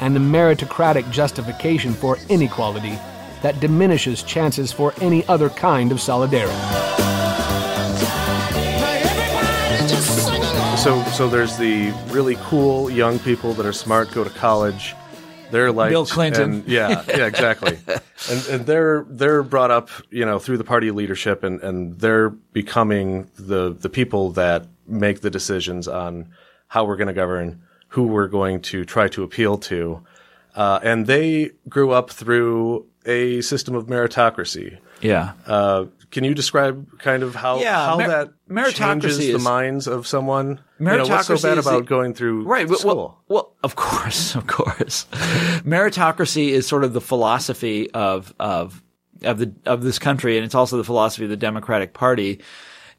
[0.00, 2.98] and the meritocratic justification for inequality
[3.42, 6.56] that diminishes chances for any other kind of solidarity.
[10.78, 14.94] So, so there's the really cool young people that are smart, go to college.
[15.50, 16.52] They're like Bill Clinton.
[16.52, 17.78] and- yeah, yeah, exactly.
[18.30, 22.30] and and they're they're brought up, you know, through the party leadership, and and they're
[22.30, 26.28] becoming the the people that make the decisions on
[26.68, 30.02] how we're going to govern, who we're going to try to appeal to,
[30.54, 34.78] uh, and they grew up through a system of meritocracy.
[35.00, 35.32] Yeah.
[35.46, 39.42] Uh, can you describe kind of how Yeah, how mer- that meritocracy changes the is-
[39.44, 40.60] minds of someone?
[40.80, 42.96] You know, what's so Meritocracy bad about the- going through right well, school?
[42.96, 45.06] well, well of course of course.
[45.64, 48.82] Meritocracy is sort of the philosophy of of
[49.22, 52.40] of the of this country and it's also the philosophy of the democratic party.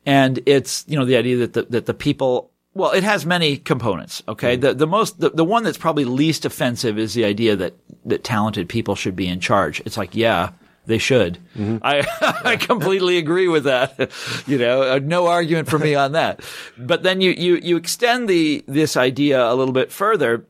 [0.06, 3.58] And it's you know the idea that the, that the people well it has many
[3.58, 4.56] components okay?
[4.56, 4.62] Hmm.
[4.62, 7.74] The the most the, the one that's probably least offensive is the idea that
[8.06, 9.82] that talented people should be in charge.
[9.86, 10.52] It's like yeah
[10.86, 11.40] they should.
[11.84, 12.06] I
[12.44, 14.12] I completely agree with that.
[14.48, 16.42] you know, uh, no argument for me on that.
[16.78, 20.46] But then you you you extend the this idea a little bit further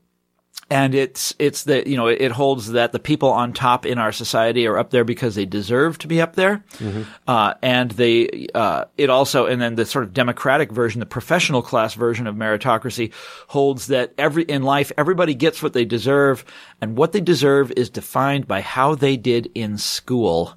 [0.70, 4.12] and it's it's that you know it holds that the people on top in our
[4.12, 6.64] society are up there because they deserve to be up there,
[7.28, 11.62] uh, and they uh, it also and then the sort of democratic version, the professional
[11.62, 13.12] class version of meritocracy,
[13.48, 16.46] holds that every in life everybody gets what they deserve,
[16.82, 20.56] and what they deserve is defined by how they did in school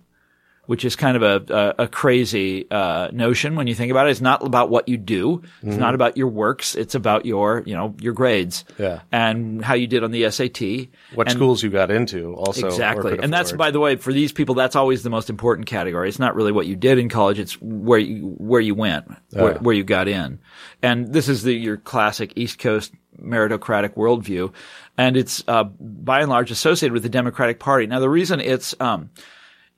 [0.72, 4.10] which is kind of a, a, a crazy uh, notion when you think about it.
[4.10, 5.42] It's not about what you do.
[5.62, 6.74] It's not about your works.
[6.74, 8.64] It's about your, you know, your grades.
[8.78, 9.00] Yeah.
[9.12, 10.88] And how you did on the SAT.
[11.14, 12.68] what And- schools you got into also.
[12.68, 13.18] Exactly.
[13.18, 16.08] And that's, by the way, for these people, that's always the most important category.
[16.08, 17.38] It's not really what you did in college.
[17.38, 20.38] It's where you, where you went, where, where you got in.
[20.80, 24.54] And this is the, your classic East Coast meritocratic worldview.
[24.96, 27.86] And it's, uh, by and large associated with the Democratic Party.
[27.86, 29.10] Now, the reason it's, um,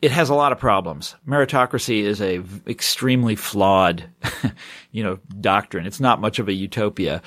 [0.02, 1.14] it has a lot of problems.
[1.26, 4.04] Meritocracy is a v- extremely flawed,
[4.92, 5.86] you know, doctrine.
[5.86, 7.22] It's not much of a utopia.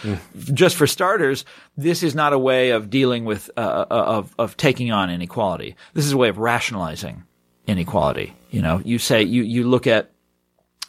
[0.53, 1.43] Just for starters,
[1.75, 5.75] this is not a way of dealing with, uh, uh, of, of taking on inequality.
[5.95, 7.23] This is a way of rationalizing
[7.65, 8.35] inequality.
[8.51, 10.11] You know, you say, you, you look at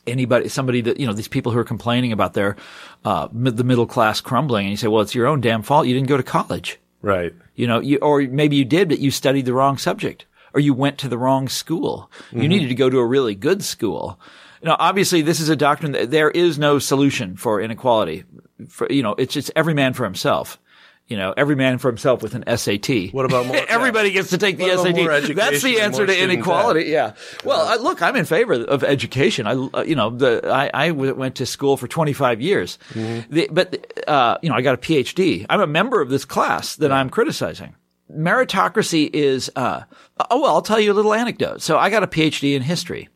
[0.07, 2.57] anybody, somebody that, you know, these people who are complaining about their,
[3.05, 5.87] uh, mid, the middle class crumbling and you say, well, it's your own damn fault.
[5.87, 6.79] You didn't go to college.
[7.03, 7.33] right.
[7.55, 10.27] You know, you, or maybe you did, but you studied the wrong subject
[10.59, 12.11] or you went to the wrong school.
[12.33, 14.18] You needed to go to a really good school.
[14.61, 18.25] You know, obviously this is a doctrine that there is no solution for inequality.
[18.68, 20.59] For, you know, it's just every man for himself.
[21.07, 23.12] You know, every man for himself with an SAT.
[23.14, 25.35] What about more- Everybody gets to take the SAT.
[25.37, 26.90] That's the answer to inequality.
[26.90, 27.14] Yeah.
[27.44, 29.47] Well, I, look, I'm in favor of education.
[29.47, 33.33] I, uh, you know, the I, I went to school for 25 years, Mm-hmm.
[33.33, 35.47] the, but uh, you know, I got a PhD.
[35.49, 37.75] I'm a member of this class that I'm criticizing.
[38.12, 39.51] Meritocracy is.
[39.57, 39.83] Uh,
[40.31, 41.62] oh well, I'll tell you a little anecdote.
[41.62, 43.09] So I got a PhD in history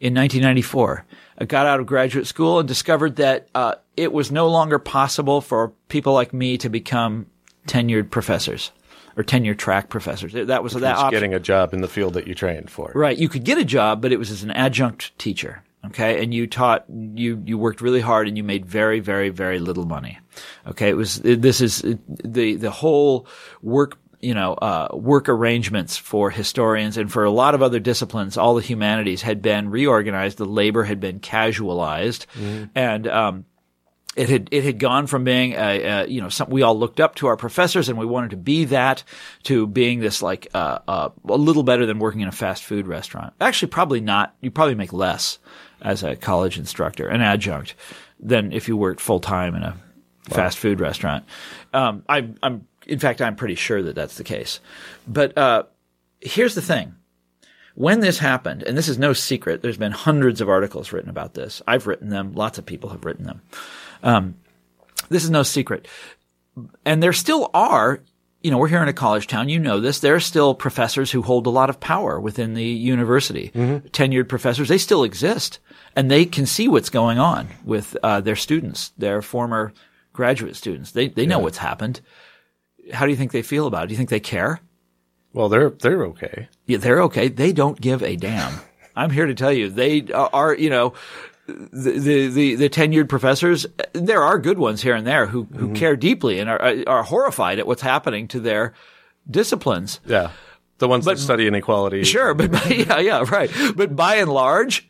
[0.00, 1.04] in 1994.
[1.38, 5.40] I got out of graduate school and discovered that uh, it was no longer possible
[5.40, 7.26] for people like me to become
[7.66, 8.72] tenured professors
[9.16, 10.32] or tenure track professors.
[10.32, 11.10] That was that Just option.
[11.16, 12.92] getting a job in the field that you trained for.
[12.94, 13.16] Right.
[13.16, 15.62] You could get a job, but it was as an adjunct teacher.
[15.86, 16.22] Okay.
[16.22, 19.86] And you taught, you, you worked really hard and you made very, very, very little
[19.86, 20.18] money.
[20.66, 20.88] Okay.
[20.90, 23.26] It was, this is the, the whole
[23.62, 28.36] work, you know, uh, work arrangements for historians and for a lot of other disciplines,
[28.36, 30.36] all the humanities had been reorganized.
[30.36, 32.26] The labor had been casualized
[32.74, 33.44] and, um,
[34.16, 37.00] it had it had gone from being a, a you know some, we all looked
[37.00, 39.04] up to our professors and we wanted to be that
[39.42, 42.86] to being this like uh, uh, a little better than working in a fast food
[42.86, 43.34] restaurant.
[43.42, 44.34] Actually, probably not.
[44.40, 45.38] You probably make less
[45.82, 47.74] as a college instructor, an adjunct,
[48.18, 49.76] than if you worked full time in a
[50.30, 51.26] fast food restaurant.
[51.74, 54.60] Um, I, I'm in fact I'm pretty sure that that's the case.
[55.06, 55.64] But uh,
[56.20, 56.94] here's the thing
[57.76, 61.34] when this happened, and this is no secret, there's been hundreds of articles written about
[61.34, 61.60] this.
[61.66, 62.32] I've written them.
[62.34, 63.42] Lots of people have written them.
[64.02, 64.34] Um,
[65.10, 65.86] this is no secret.
[66.86, 68.00] And there still are,
[68.40, 69.50] you know, we're here in a college town.
[69.50, 69.98] You know this.
[69.98, 73.50] There are still professors who hold a lot of power within the university.
[73.90, 75.58] Tenured professors, they still exist
[75.94, 79.74] and they can see what's going on with, uh, their students, their former
[80.14, 80.92] graduate students.
[80.92, 82.00] They, they know what's happened.
[82.92, 83.86] How do you think they feel about it?
[83.88, 84.60] Do you think they care?
[85.32, 86.48] Well, they're they're okay.
[86.66, 87.28] Yeah, they're okay.
[87.28, 88.60] They don't give a damn.
[88.96, 90.94] I'm here to tell you, they are, you know,
[91.46, 95.74] the, the, the, tenured professors, there are good ones here and there who, who mm-hmm.
[95.74, 98.72] care deeply and are, are horrified at what's happening to their
[99.30, 100.00] disciplines.
[100.06, 100.30] Yeah.
[100.78, 102.04] The ones that study inequality.
[102.04, 103.50] Sure, but yeah, yeah, right.
[103.76, 104.88] But by and large,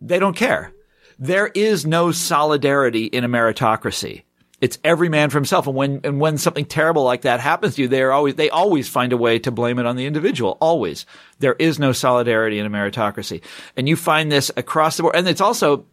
[0.00, 0.72] they don't care.
[1.18, 4.22] There is no solidarity in a meritocracy.
[4.60, 5.66] It's every man for himself.
[5.66, 8.88] And when, and when something terrible like that happens to you, they're always, they always
[8.88, 10.58] find a way to blame it on the individual.
[10.60, 11.06] Always.
[11.38, 13.42] There is no solidarity in a meritocracy.
[13.76, 15.14] And you find this across the board.
[15.14, 15.86] And it's also,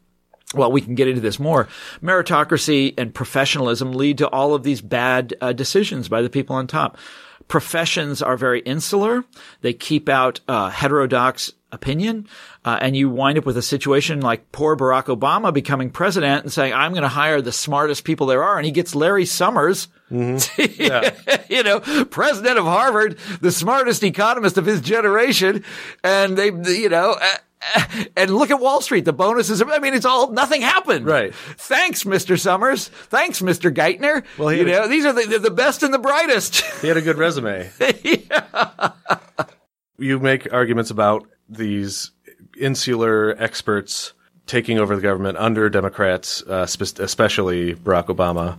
[0.56, 1.68] well, we can get into this more.
[2.02, 6.66] Meritocracy and professionalism lead to all of these bad uh, decisions by the people on
[6.66, 6.98] top.
[7.48, 9.24] Professions are very insular.
[9.62, 12.28] They keep out uh, heterodox opinion,
[12.66, 16.52] uh, and you wind up with a situation like poor Barack Obama becoming president and
[16.52, 19.88] saying, "I'm going to hire the smartest people there are," and he gets Larry Summers.
[20.10, 25.64] you know, president of Harvard, the smartest economist of his generation,
[26.04, 27.16] and they, you know.
[27.22, 27.38] Uh,
[28.16, 29.06] and look at Wall Street.
[29.06, 29.60] The bonuses.
[29.60, 31.08] I mean, it's all nothing happened.
[31.08, 31.34] Right.
[31.34, 32.40] Thanks, Mr.
[32.40, 32.90] Summers.
[32.90, 33.74] Thanks, Mr.
[33.74, 34.24] Geithner.
[34.38, 36.62] Well, you had a- know, these are the, the best and the brightest.
[36.82, 37.70] He had a good resume.
[39.98, 42.12] You make arguments about these
[42.58, 44.14] insular experts
[44.48, 48.58] taking over the government under Democrats, uh, spe- especially Barack Obama.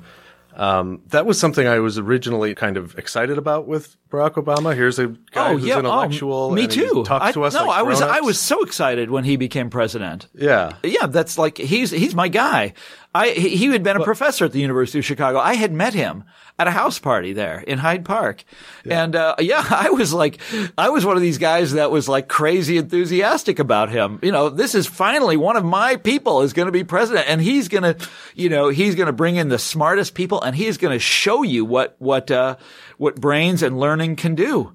[0.57, 4.75] Um, that was something I was originally kind of excited about with Barack Obama.
[4.75, 6.53] Here's a guy who's oh, intellectual.
[6.53, 7.05] me and he too.
[7.05, 7.55] Talks I, to us.
[7.55, 10.29] no, like I was I was so excited when he became president.
[10.35, 10.77] Yeah.
[10.85, 12.75] Yeah, that's like he's he's my guy.
[13.15, 15.39] I he, he had been a professor at the University of Chicago.
[15.39, 16.25] I had met him
[16.59, 18.45] at a house party there in Hyde Park,
[18.89, 20.39] and uh, yeah, I was like,
[20.79, 24.19] I was one of these guys that was like crazy enthusiastic about him.
[24.23, 27.41] You know, this is finally one of my people is going to be president, and
[27.41, 30.77] he's going to, you know, he's going to bring in the smartest people, and he's
[30.77, 32.57] going to show you what what uh,
[32.99, 34.75] what brains and learning can do.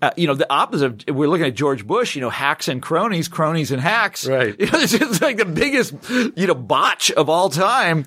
[0.00, 1.08] Uh, you know, the opposite.
[1.08, 2.14] Of, we're looking at George Bush.
[2.14, 4.26] You know, hacks and cronies, cronies and hacks.
[4.26, 4.54] Right.
[4.58, 8.06] You know, it's just like the biggest, you know, botch of all time.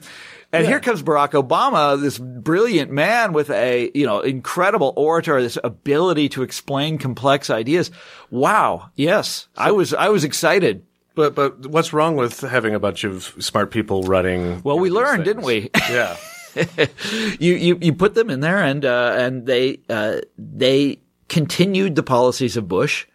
[0.54, 5.58] And here comes Barack Obama, this brilliant man with a, you know, incredible orator, this
[5.64, 7.90] ability to explain complex ideas.
[8.30, 8.90] Wow.
[8.96, 9.48] Yes.
[9.56, 10.86] I was, I was excited.
[11.14, 14.62] But but what's wrong with having a bunch of smart people running?
[14.64, 15.70] Well, we learned, didn't we?
[15.90, 16.16] Yeah.
[17.40, 22.04] you, you, you put them in there and, uh, and they, uh, they continued the
[22.04, 23.06] policies of Bush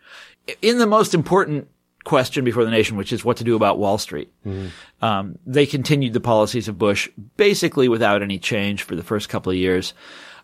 [0.62, 1.68] in the most important
[2.05, 4.32] question before the nation, which is what to do about Wall Street.
[5.03, 9.51] Um, they continued the policies of Bush basically without any change for the first couple
[9.51, 9.93] of years.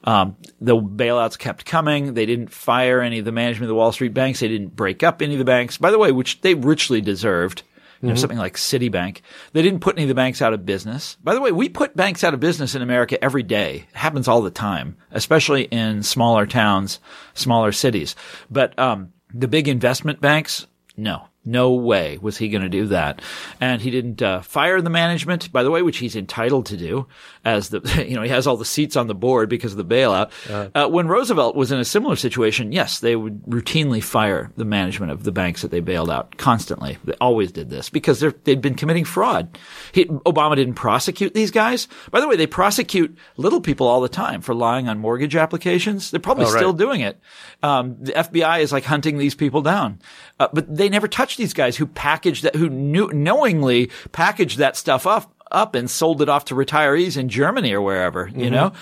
[0.05, 2.14] Um, the bailouts kept coming.
[2.14, 4.40] They didn't fire any of the management of the Wall Street banks.
[4.40, 7.62] They didn't break up any of the banks, by the way, which they richly deserved.
[8.03, 9.20] You know, something like Citibank.
[9.53, 11.16] They didn't put any of the banks out of business.
[11.22, 13.86] By the way, we put banks out of business in America every day.
[13.90, 16.98] It happens all the time, especially in smaller towns,
[17.34, 18.16] smaller cities.
[18.50, 21.28] But, um, the big investment banks, no.
[21.45, 23.20] No way was he going to do that.
[23.61, 27.07] And he didn't uh, fire the management, by the way, which he's entitled to do
[27.45, 29.84] as the, you know, he has all the seats on the board because of the
[29.95, 30.30] bailout.
[30.74, 35.11] Uh, when Roosevelt was in a similar situation, yes, they would routinely fire the management
[35.11, 36.99] of the banks that they bailed out constantly.
[37.05, 39.59] They always did this because they're, they'd been committing fraud.
[39.93, 41.88] He, Obama didn't prosecute these guys.
[42.12, 46.11] By the way, they prosecute little people all the time for lying on mortgage applications.
[46.12, 46.59] They're probably Oh, right.
[46.59, 47.18] still doing it.
[47.62, 50.01] Um, the FBI is like hunting these people down,
[50.38, 54.76] uh, but they never touch these guys who packaged that, who knew, knowingly packaged that
[54.76, 55.33] stuff up.
[55.51, 58.72] Up and sold it off to retirees in Germany or wherever, you know,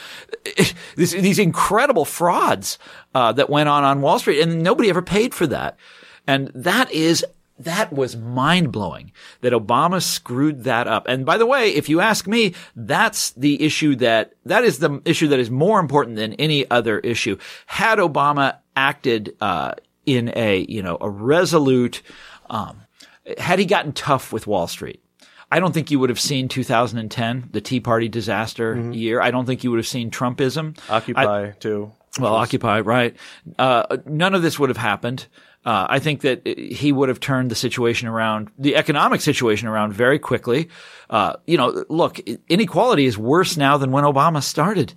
[0.94, 2.78] this, these incredible frauds
[3.12, 5.76] uh, that went on on Wall Street, and nobody ever paid for that.
[6.28, 7.24] And that is
[7.60, 11.06] that was mind blowing that Obama screwed that up.
[11.06, 15.00] And by the way, if you ask me, that's the issue that, that is the
[15.04, 17.36] issue that is more important than any other issue.
[17.66, 19.72] Had Obama acted, uh,
[20.06, 22.02] in a, you know, a resolute,
[22.50, 22.82] um,
[23.38, 25.02] had he gotten tough with Wall Street,
[25.50, 29.20] I don't think you would have seen 2010, the Tea Party disaster year.
[29.20, 30.78] I don't think you would have seen Trumpism.
[30.88, 31.92] Occupy too.
[32.18, 33.16] Well, Occupy, right.
[33.58, 35.26] Uh, none of this would have happened.
[35.64, 39.92] Uh, I think that he would have turned the situation around, the economic situation around
[39.92, 40.70] very quickly.
[41.10, 44.94] Uh, you know, look, inequality is worse now than when Obama started.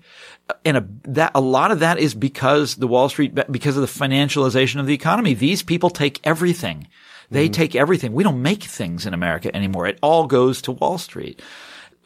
[0.64, 3.88] And a, that, a lot of that is because the Wall Street, because of the
[3.88, 5.34] financialization of the economy.
[5.34, 6.88] These people take everything.
[7.34, 8.14] They take everything.
[8.14, 9.88] We don't make things in America anymore.
[9.88, 11.42] It all goes to Wall Street.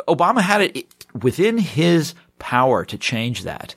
[0.08, 3.76] Obama had it within his power to change that.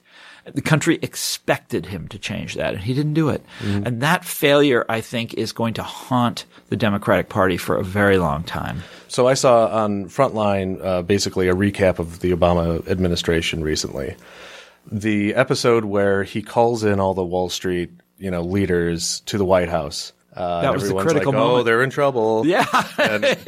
[0.55, 3.45] The country expected him to change that, and he didn't do it.
[3.63, 8.17] And that failure, I think, is going to haunt the Democratic Party for a very
[8.19, 8.83] long time.
[9.09, 14.17] So I saw on Frontline uh, basically a recap of the Obama administration recently.
[14.91, 19.45] The episode where he calls in all the Wall Street, you know, leaders to the
[19.45, 20.13] White House.
[20.41, 22.47] Uh, That was the critical like, Oh, they're in trouble.
[22.47, 22.65] Yeah.
[22.99, 23.23] And,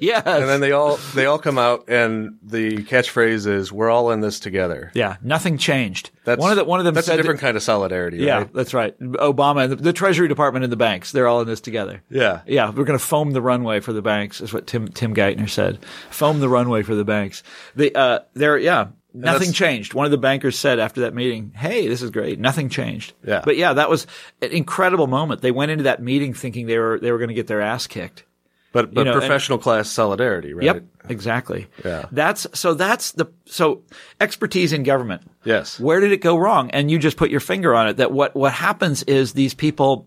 [0.00, 0.22] yes.
[0.26, 4.20] and then they all they all come out, and the catchphrase is "We're all in
[4.20, 6.10] this together." yeah, nothing changed.
[6.24, 8.18] That's one of the one of them That's said a different that- kind of solidarity.
[8.18, 8.52] Yeah, right?
[8.52, 8.98] that's right.
[9.00, 12.02] Obama, the, the Treasury Department, and the banks, they're all in this together.
[12.10, 12.40] Yeah.
[12.46, 15.48] Yeah, we're going to foam the runway for the banks, is what Tim Tim Geithner
[15.48, 15.78] said.
[16.10, 17.42] Foam the runway for the banks.
[17.74, 19.94] They, uh, they're, yeah, nothing changed.
[19.94, 22.38] One of the bankers said after that meeting, "Hey, this is great.
[22.38, 23.42] Nothing changed." Yeah.
[23.44, 24.06] But yeah, that was
[24.42, 25.42] an incredible moment.
[25.42, 27.86] They went into that meeting thinking they were they were going to get their ass
[27.86, 28.24] kicked.
[28.72, 30.64] But but know, and- professional class solidarity, right?
[30.66, 31.66] Yep, exactly.
[31.82, 32.06] Yeah.
[32.12, 33.82] That's so that's the so
[34.20, 35.22] expertise in government.
[35.44, 35.80] Yes.
[35.80, 36.70] Where did it go wrong?
[36.72, 40.06] And you just put your finger on it that what what happens is these people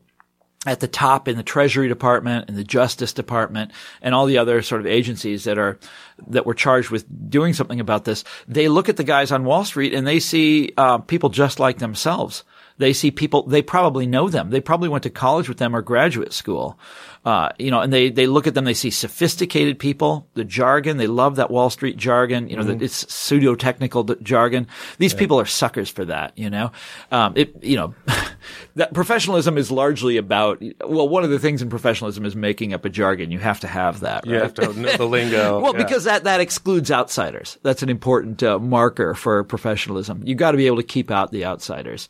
[0.65, 4.61] at the top in the Treasury Department and the Justice Department and all the other
[4.61, 5.79] sort of agencies that are
[6.27, 9.63] that were charged with doing something about this, they look at the guys on Wall
[9.63, 12.43] Street and they see uh, people just like themselves.
[12.79, 14.51] They see people, they probably know them.
[14.51, 16.79] They probably went to college with them or graduate school.
[17.25, 20.95] Uh, you know, and they, they look at them, they see sophisticated people, the jargon,
[20.95, 24.65] they love that Wall Street jargon, you know, that it's pseudo technical jargon.
[24.97, 26.71] These people are suckers for that, you know?
[27.11, 27.93] Um, it, you know,
[28.75, 32.85] that professionalism is largely about, well, one of the things in professionalism is making up
[32.85, 33.31] a jargon.
[33.31, 35.59] You have to have that, You have to know the lingo.
[35.59, 35.83] Well, Yeah.
[35.83, 37.57] because that, that excludes outsiders.
[37.63, 40.21] That's an important uh, marker for professionalism.
[40.25, 42.09] You've got to be able to keep out the outsiders.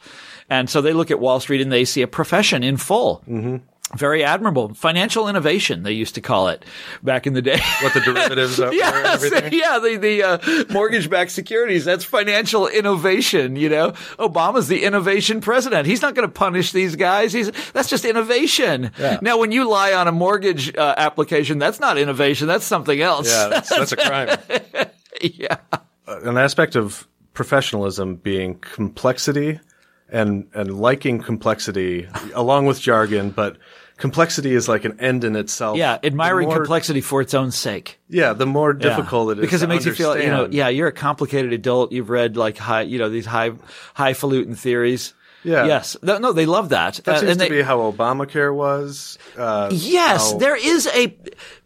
[0.50, 3.24] And so they look at Wall Street and they see a profession in full.
[3.28, 3.58] Mm-hmm.
[3.96, 4.74] Very admirable.
[4.76, 6.64] Financial innovation, they used to call it
[7.02, 7.60] back in the day.
[7.82, 11.86] what the derivatives are Yes, yeah, the the uh, mortgage-backed securities.
[11.86, 13.56] That's financial innovation.
[13.56, 15.88] You know, Obama's the innovation president.
[15.88, 17.34] He's not going to punish these guys.
[17.34, 18.92] He's that's just innovation.
[19.22, 22.48] Now, when you lie on a mortgage uh, application, that's not innovation.
[22.48, 23.28] That's something else.
[23.28, 24.38] Yeah, that's, that's a crime.
[25.22, 25.58] yeah.
[26.06, 29.60] An aspect of professionalism being complexity
[30.12, 33.58] and and liking complexity along with jargon, but
[33.98, 35.78] complexity is like an end in itself.
[35.78, 38.00] Yeah, admiring more- complexity for its own sake.
[38.10, 38.90] Yeah, the more Yeah.
[38.90, 41.92] difficult it is because it makes you feel, you know, yeah, you're a complicated adult.
[41.92, 43.52] You've read like high, you know, these high,
[43.94, 45.14] highfalutin theories.
[45.44, 45.66] Yeah.
[45.66, 45.96] Yes.
[46.04, 46.96] No, they love that.
[47.06, 49.18] That Uh, seems to they- be how Obamacare was.
[49.38, 51.16] Uh, Yes, how- there is a.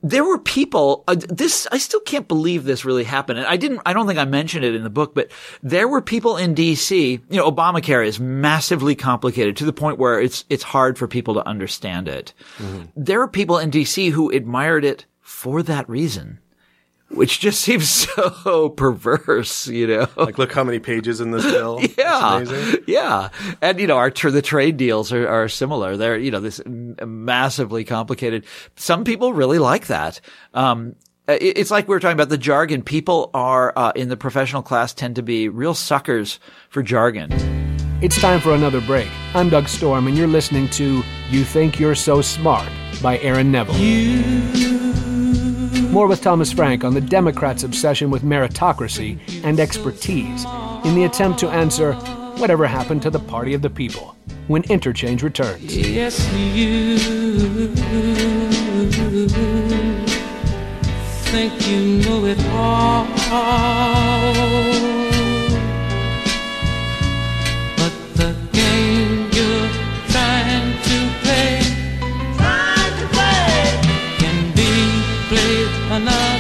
[0.04, 1.04] There were people.
[1.08, 3.40] Uh, this I still can't believe this really happened.
[3.40, 3.82] And I didn't.
[3.86, 5.30] I don't think I mentioned it in the book, but
[5.64, 7.20] there were people in D.C.
[7.30, 11.34] You know, Obamacare is massively complicated to the point where it's it's hard for people
[11.34, 12.34] to understand it.
[12.96, 14.10] There are people in D.C.
[14.10, 16.40] who admired it for that reason,
[17.14, 19.68] which just seems so perverse.
[19.68, 21.80] You know, Like, look how many pages in this bill.
[21.84, 22.84] It's yeah, amazing.
[22.88, 23.30] yeah,
[23.62, 25.98] and you know, our tr- the trade deals are, are similar.
[25.98, 28.46] They're you know this massively complicated.
[28.76, 30.20] Some people really like that.
[30.54, 30.96] Um,
[31.28, 32.82] it- it's like we were talking about the jargon.
[32.84, 36.40] People are uh, in the professional class tend to be real suckers
[36.70, 37.32] for jargon.
[38.02, 39.08] It's time for another break.
[39.34, 42.68] I'm Doug Storm, and you're listening to You Think You're So Smart
[43.02, 43.76] by Aaron Neville.
[45.94, 50.44] More with Thomas Frank on the Democrats' obsession with meritocracy and expertise
[50.86, 51.94] in the attempt to answer
[52.38, 54.16] whatever happened to the party of the people
[54.48, 55.78] when interchange returns.
[55.78, 56.98] Yes, you
[61.30, 63.06] think you know it all,
[75.94, 76.33] played another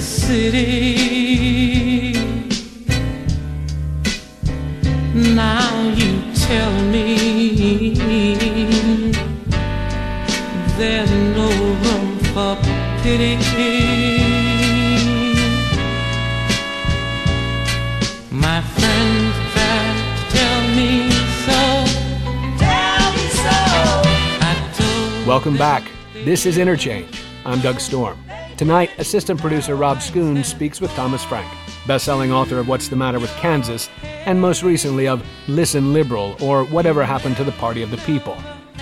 [0.00, 1.82] the city.
[5.12, 7.94] Now you tell me
[10.78, 11.48] there's no
[11.82, 12.56] room for
[13.02, 13.36] pity.
[18.30, 20.90] My friends try to tell me
[21.44, 21.60] so.
[22.64, 23.58] Tell me so.
[25.26, 25.82] Welcome back.
[26.24, 27.22] This is Interchange.
[27.44, 28.18] I'm Doug Storm.
[28.60, 31.50] Tonight, assistant producer Rob Schoon speaks with Thomas Frank,
[31.86, 36.64] best-selling author of What's the Matter with Kansas, and most recently of Listen Liberal or
[36.64, 38.36] Whatever Happened to the Party of the People.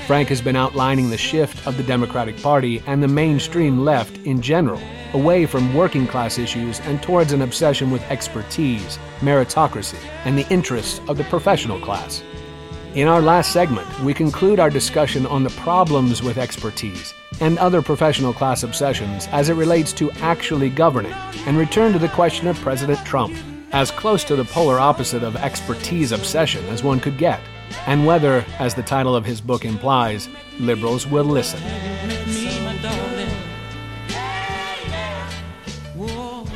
[0.04, 4.42] Frank has been outlining the shift of the Democratic Party and the mainstream left in
[4.42, 4.80] general,
[5.12, 11.00] away from working class issues and towards an obsession with expertise, meritocracy, and the interests
[11.06, 12.24] of the professional class.
[12.96, 17.82] In our last segment, we conclude our discussion on the problems with expertise and other
[17.82, 21.12] professional class obsessions as it relates to actually governing,
[21.46, 23.36] and return to the question of President Trump,
[23.72, 27.40] as close to the polar opposite of expertise obsession as one could get,
[27.86, 30.28] and whether, as the title of his book implies,
[30.58, 31.60] liberals will listen.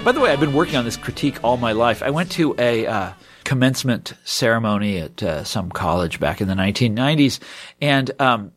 [0.05, 2.03] By the way, I've been working on this critique all my life.
[2.03, 3.13] I went to a uh,
[3.45, 7.39] commencement ceremony at uh, some college back in the 1990s,
[7.81, 8.51] and um,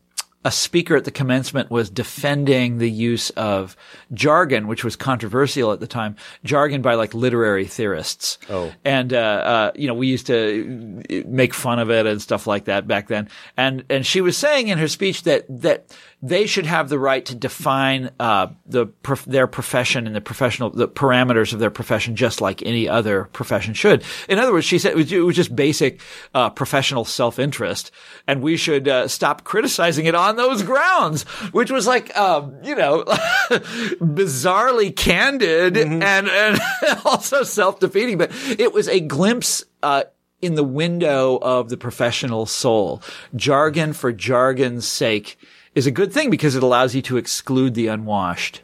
[0.46, 3.76] a speaker at the commencement was defending the use of
[4.14, 8.38] jargon, which was controversial at the time, jargon by like literary theorists.
[8.48, 8.72] Oh.
[8.84, 12.66] And, uh, uh, you know, we used to make fun of it and stuff like
[12.66, 13.28] that back then.
[13.56, 15.92] And, and she was saying in her speech that, that
[16.22, 20.70] they should have the right to define, uh, the, prof- their profession and the professional,
[20.70, 24.02] the parameters of their profession just like any other profession should.
[24.28, 26.00] In other words, she said it was, it was just basic,
[26.34, 27.90] uh, professional self-interest
[28.26, 32.74] and we should, uh, stop criticizing it on those grounds, which was like, um, you
[32.74, 33.04] know,
[34.00, 36.60] bizarrely candid and, and
[37.04, 40.04] also self-defeating, but it was a glimpse, uh,
[40.42, 43.02] in the window of the professional soul.
[43.34, 45.38] Jargon for jargon's sake
[45.76, 48.62] is a good thing because it allows you to exclude the unwashed.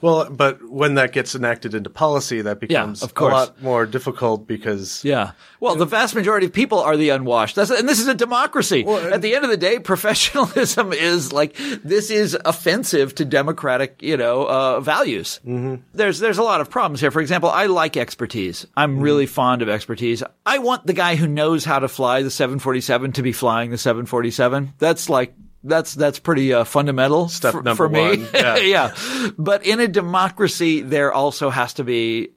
[0.00, 3.30] Well, but when that gets enacted into policy, that becomes of course.
[3.32, 5.30] a lot more difficult because Yeah.
[5.60, 7.54] Well, the vast majority of people are the unwashed.
[7.54, 8.82] That's, and this is a democracy.
[8.82, 14.02] Well, At the end of the day, professionalism is like, this is offensive to democratic,
[14.02, 15.38] you know, uh, values.
[15.46, 15.76] Mm-hmm.
[15.94, 17.12] There's, there's a lot of problems here.
[17.12, 18.66] For example, I like expertise.
[18.76, 19.02] I'm Mm-hmm.
[19.02, 20.24] really fond of expertise.
[20.44, 23.78] I want the guy who knows how to fly the 747 to be flying the
[23.78, 24.72] 747.
[24.78, 25.32] That's like,
[25.64, 28.00] that's, that's pretty, uh, fundamental Step for, number for me.
[28.24, 28.28] one.
[28.34, 28.56] Yeah.
[28.58, 28.94] yeah.
[29.38, 32.30] But in a democracy, there also has to be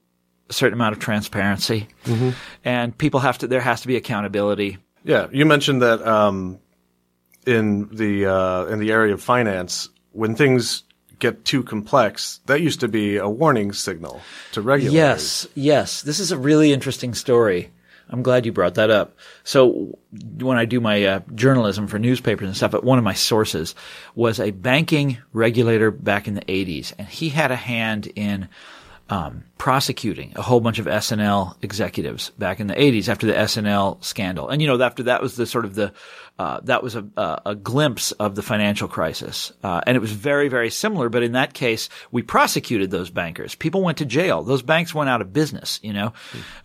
[0.49, 2.29] a certain amount of transparency Mm-hmm.
[2.63, 4.77] and people have to, there has to be accountability.
[5.03, 6.57] Yeah, you mentioned that um,
[7.45, 10.81] in the uh, in the area of finance, when things
[11.19, 14.19] get too complex, that used to be a warning signal
[14.53, 14.95] to regulators.
[14.95, 16.01] Yes, yes.
[16.01, 17.69] This is a really interesting story.
[18.09, 19.17] I'm glad you brought that up.
[19.43, 19.97] So
[20.37, 23.75] when I do my uh, journalism for newspapers and stuff, but one of my sources
[24.13, 28.47] was a banking regulator back in the 80s, and he had a hand in
[29.09, 33.99] um, prosecuting a whole bunch of S&L executives back in the 80s after the S&L
[34.01, 34.49] scandal.
[34.49, 35.93] And you know, after that was the sort of the
[36.37, 40.11] uh, that was a, a, a glimpse of the financial crisis, uh, and it was
[40.11, 41.07] very, very similar.
[41.07, 43.55] But in that case, we prosecuted those bankers.
[43.55, 44.43] People went to jail.
[44.43, 45.79] Those banks went out of business.
[45.81, 46.13] You know,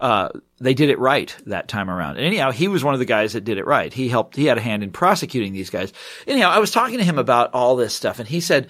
[0.01, 2.16] uh, they did it right that time around.
[2.16, 3.93] And anyhow, he was one of the guys that did it right.
[3.93, 4.34] He helped.
[4.34, 5.93] He had a hand in prosecuting these guys.
[6.26, 8.66] Anyhow, I was talking to him about all this stuff, and he said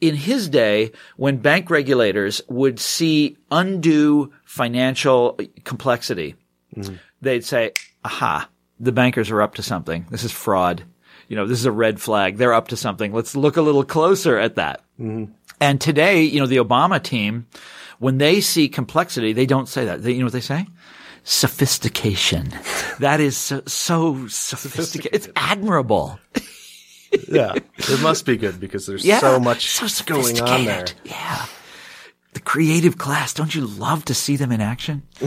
[0.00, 6.34] in his day, when bank regulators would see undue financial complexity,
[6.74, 6.94] mm-hmm.
[7.20, 7.72] they'd say,
[8.04, 8.48] aha,
[8.78, 10.06] the bankers are up to something.
[10.10, 10.84] This is fraud.
[11.28, 12.38] You know, this is a red flag.
[12.38, 13.12] They're up to something.
[13.12, 14.82] Let's look a little closer at that.
[14.98, 15.32] Mm-hmm.
[15.60, 17.46] And today, you know, the Obama team,
[17.98, 20.02] when they see complexity, they don't say that.
[20.02, 20.66] They, you know what they say?
[21.22, 22.52] Sophistication.
[22.98, 25.14] that is so, so sophisticated.
[25.14, 26.18] It's admirable.
[27.28, 29.18] yeah, it must be good because there's Yeah.
[29.20, 30.86] so much so going on there.
[31.04, 31.46] Yeah.
[32.32, 35.02] The creative class, don't you love to see them in action?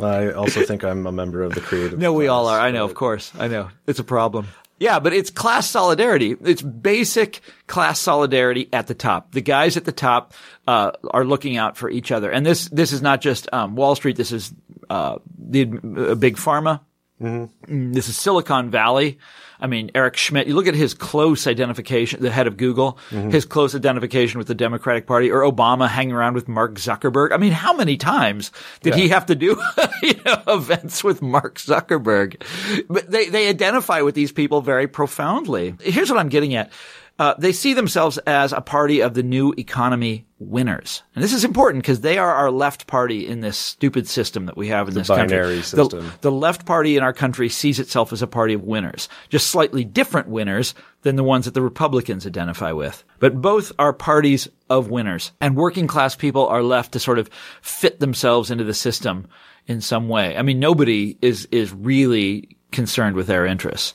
[0.00, 1.98] I also think I'm a member of the creative.
[1.98, 2.58] No, we all are.
[2.60, 3.32] I know, of course.
[3.38, 3.70] I know.
[3.86, 4.46] It's a problem.
[4.78, 6.36] Yeah, but it's class solidarity.
[6.42, 9.32] It's basic class solidarity at the top.
[9.32, 10.32] The guys at the top
[10.66, 13.94] uh, are looking out for each other, and this this is not just um, Wall
[13.94, 14.16] Street.
[14.16, 14.54] This is
[14.88, 16.80] uh, the uh, big pharma.
[17.20, 17.50] Mm,
[17.94, 19.18] This is Silicon Valley.
[19.62, 23.44] I mean, Eric Schmidt, you look at his close identification, the head of Google, his
[23.44, 27.32] close identification with the Democratic Party, or Obama hanging around with Mark Zuckerberg.
[27.32, 28.52] I mean, how many times
[28.82, 29.60] did he have to do,
[30.02, 32.40] you know, events with Mark Zuckerberg?
[32.88, 35.74] But they, they identify with these people very profoundly.
[35.82, 36.72] Here's what I'm getting at.
[37.20, 41.02] Uh, they see themselves as a party of the new economy winners.
[41.14, 44.56] And this is important because they are our left party in this stupid system that
[44.56, 45.36] we have in this country.
[45.36, 46.12] binary The- system.
[46.22, 49.84] the left party in our country sees itself as a party of winners, just slightly
[49.84, 53.04] different winners than the ones that the Republicans identify with.
[53.18, 57.28] But both are parties of winners, and working class people are left to sort of
[57.60, 59.26] fit themselves into the system
[59.66, 60.38] in some way.
[60.38, 63.92] I mean, nobody is is really concerned with their interests.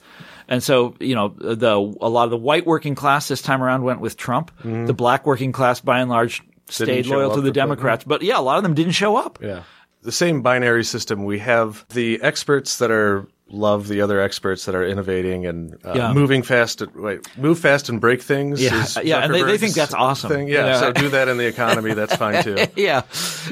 [0.47, 3.83] And so, you know, the a lot of the white working class this time around
[3.83, 4.51] went with Trump.
[4.59, 4.85] Mm-hmm.
[4.85, 7.51] The black working class, by and large, stayed loyal to the.
[7.51, 8.03] Democrats.
[8.03, 9.39] But yeah, a lot of them didn't show up.
[9.41, 9.63] Yeah.
[10.01, 14.73] The same binary system, we have the experts that are love the other experts that
[14.75, 16.13] are innovating and uh, Yeah.
[16.13, 16.81] moving fast.
[16.95, 18.61] Wait, move fast and break things.
[18.61, 20.29] Yeah, is yeah, and they- they think that's awesome.
[20.31, 20.47] Thing.
[20.47, 20.79] Yeah, You know?
[20.79, 21.93] so do that in the economy.
[21.93, 22.57] That's fine too.
[22.75, 23.03] yeah,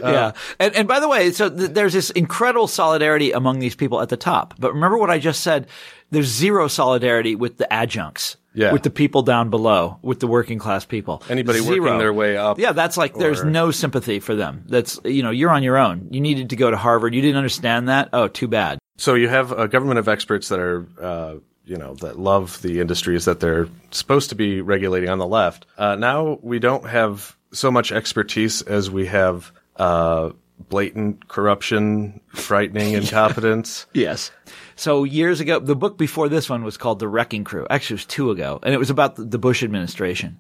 [0.04, 0.32] Uh, yeah.
[0.60, 4.10] And and by the way, so th- there's this incredible solidarity among these people at
[4.10, 4.56] the top.
[4.60, 5.68] But remember what I just said.
[6.12, 8.38] There's zero solidarity with the adjuncts.
[8.56, 8.72] Yeah.
[8.72, 11.24] With the people down below, with the working class people.
[11.30, 14.64] Anybody working their way up Yeah, that's like there's no sympathy for them.
[14.68, 16.10] That's you know you're on your own.
[16.12, 17.16] You needed to go to Harvard.
[17.16, 18.10] You didn't understand that.
[18.14, 18.80] Oh, too bad.
[18.98, 21.36] So you have a government of experts that are, uh,
[21.66, 25.66] you know, that love the industries that they're supposed to be regulating on the left.
[25.78, 30.30] Uh, now we don't have so much expertise as we have uh,
[30.70, 33.86] blatant corruption, frightening incompetence.
[33.94, 34.32] Yes.
[34.76, 37.68] So years ago, the book before this one was called The Wrecking Crew.
[37.70, 40.40] Actually, it was two ago, and it was about the, Bush administration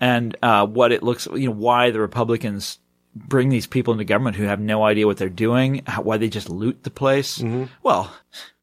[0.00, 2.78] and uh, what it looks, you know, why the Republicans
[3.14, 6.28] bring these people into government who have no idea what they're doing, how, why they
[6.28, 7.38] just loot the place.
[7.82, 8.12] Well,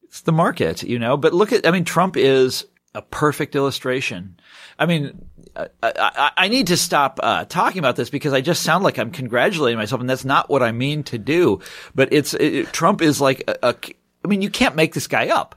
[0.04, 1.18] it's the market, you know.
[1.18, 4.40] But look at, I mean, Trump is a perfect illustration.
[4.78, 8.64] I mean, I, I, I need to stop uh, talking about this because I just
[8.64, 11.60] sound like I'm congratulating myself, and that's not what I mean to do.
[11.96, 13.76] But it's it, Trump is like a, a.
[14.24, 15.56] I mean, you can't make this guy up.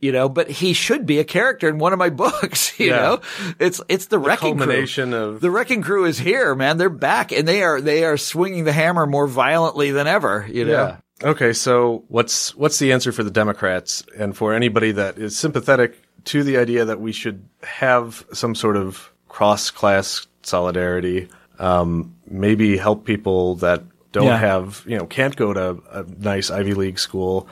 [0.00, 2.78] You know, but he should be a character in one of my books.
[2.80, 2.96] You Yeah.
[2.96, 3.20] know,
[3.60, 5.18] it's it's the, wrecking culmination crew.
[5.20, 6.76] of- the wrecking crew is here, man.
[6.76, 10.44] They're back, and they are they are swinging the hammer more violently than ever.
[10.50, 10.96] You know, Yeah.
[11.22, 15.96] Okay, so what's what's the answer for the Democrats and for anybody that is sympathetic
[16.24, 21.28] to the idea that we should have some sort of cross class solidarity?
[21.60, 24.36] Um, maybe help people that don't Yeah.
[24.36, 27.46] have you know can't go to a nice Ivy League school.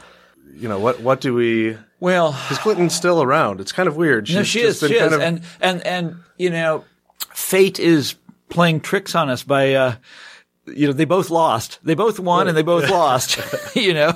[0.55, 1.01] You know what?
[1.01, 1.77] What do we?
[2.01, 3.61] well, Is clinton still around?
[3.61, 4.29] It's kind of weird.
[4.33, 4.89] No, she just is.
[4.89, 5.17] been She kind is.
[5.17, 6.85] of- And and and you know,
[7.35, 8.15] fate is
[8.49, 9.75] playing tricks on us by.
[9.75, 9.95] uh
[10.67, 11.81] you know, they both lost.
[11.83, 13.41] They both won and they both lost.
[13.75, 14.13] you know,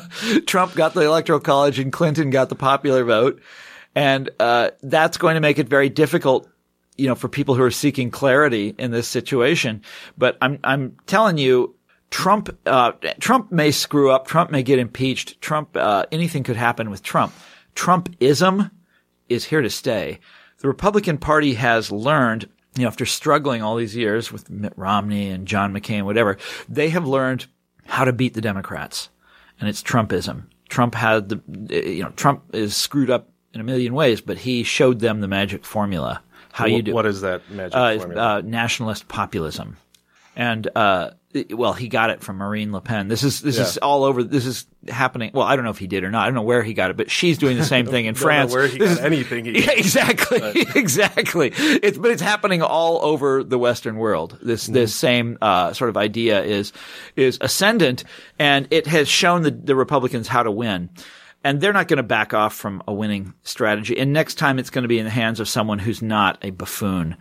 [0.47, 3.41] Trump got the electoral college and Clinton got the popular vote.
[3.97, 6.49] And, uh, that's going to make it very difficult,
[6.97, 9.83] you know, for people who are seeking clarity in this situation.
[10.17, 11.75] But I'm, I'm telling you,
[12.15, 14.29] Trump, uh, Trump may screw up.
[14.29, 15.41] Trump may get impeached.
[15.41, 17.35] Trump, uh, anything could happen with Trump.
[17.75, 18.71] Trumpism
[19.29, 20.21] is here to stay.
[20.59, 25.29] The Republican Party has learned, you know, after struggling all these years with Mitt Romney
[25.29, 26.39] and John McCain, whatever,
[26.69, 27.47] they have learned
[27.85, 29.09] how to beat the Democrats.
[29.59, 30.45] And it's Trumpism.
[30.69, 34.63] Trump had the, you know, Trump is screwed up in a million ways, but he
[34.63, 36.23] showed them the magic formula.
[36.53, 38.23] How you do what is that magic uh, formula?
[38.23, 39.77] uh, nationalist populism,
[40.37, 41.11] and uh,
[41.51, 43.09] well, he got it from Marine Le Pen.
[43.09, 44.23] This is this is all over.
[44.23, 45.31] This is happening.
[45.35, 46.23] Well, I don't know if he did or not.
[46.23, 48.21] I don't know where he got it, but she's doing the same thing in Don't
[48.23, 48.53] know France.
[48.53, 49.45] where he This got is- anything.
[49.55, 50.41] He yeah, exactly,
[50.75, 51.53] exactly.
[51.57, 54.39] It's but it's happening all over the Western world.
[54.43, 56.73] This this same uh, sort of idea is
[57.17, 58.05] is ascendant,
[58.39, 60.91] and it has shown the, the Republicans how to win.
[61.43, 63.99] And they're not going to back off from a winning strategy.
[63.99, 66.49] And next time, it's going to be in the hands of someone who's not a
[66.51, 67.17] buffoon,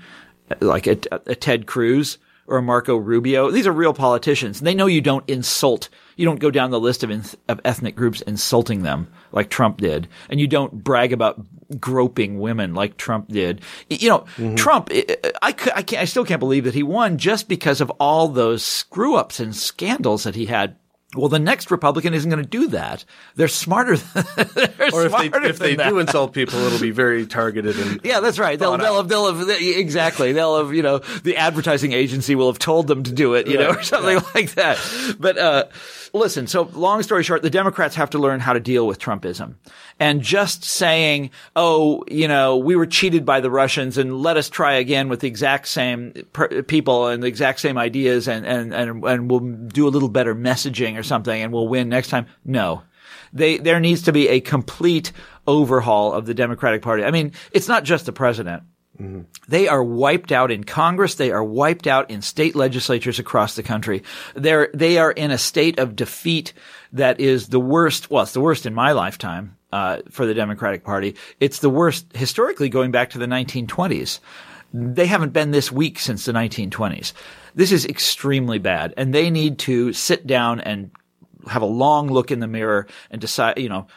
[0.61, 3.51] like a, a Ted Cruz or Marco Rubio.
[3.51, 4.59] These are real politicians.
[4.59, 5.89] They know you don't insult.
[6.15, 9.77] You don't go down the list of, in, of ethnic groups insulting them like Trump
[9.77, 10.07] did.
[10.29, 11.43] And you don't brag about
[11.79, 13.61] groping women like Trump did.
[13.89, 14.55] You know, mm-hmm.
[14.55, 17.89] Trump, I, I, I, can't, I still can't believe that he won just because of
[17.91, 20.75] all those screw ups and scandals that he had.
[21.15, 23.05] Well, the next Republican isn't going to do that.
[23.35, 23.97] They're smarter.
[23.97, 27.77] Than, they're or if they if they than do insult people, it'll be very targeted
[27.77, 28.57] and Yeah, that's right.
[28.57, 30.33] They'll, they'll have, they'll have, exactly.
[30.33, 33.57] They'll have, you know, the advertising agency will have told them to do it, you
[33.57, 34.79] know, or something like that.
[35.19, 35.65] But, uh,
[36.13, 39.55] listen, so long story short, the Democrats have to learn how to deal with Trumpism.
[39.99, 44.49] And just saying, oh, you know, we were cheated by the Russians and let us
[44.49, 48.73] try again with the exact same per- people and the exact same ideas and, and,
[48.73, 52.27] and, and we'll do a little better messaging or something and we'll win next time.
[52.43, 52.83] No
[53.33, 55.11] they there needs to be a complete
[55.47, 57.03] overhaul of the Democratic Party.
[57.03, 58.63] I mean, it's not just the president.
[59.47, 61.15] They are wiped out in Congress.
[61.15, 64.03] They are wiped out in state legislatures across the country.
[64.35, 66.53] They're, they are in a state of defeat
[66.93, 68.11] that is the worst.
[68.11, 71.15] Well, it's the worst in my lifetime, uh, for the Democratic Party.
[71.39, 74.19] It's the worst historically going back to the 1920s.
[74.73, 77.13] They haven't been this weak since the 1920s.
[77.55, 80.91] This is extremely bad and they need to sit down and
[81.47, 83.87] have a long look in the mirror and decide, you know,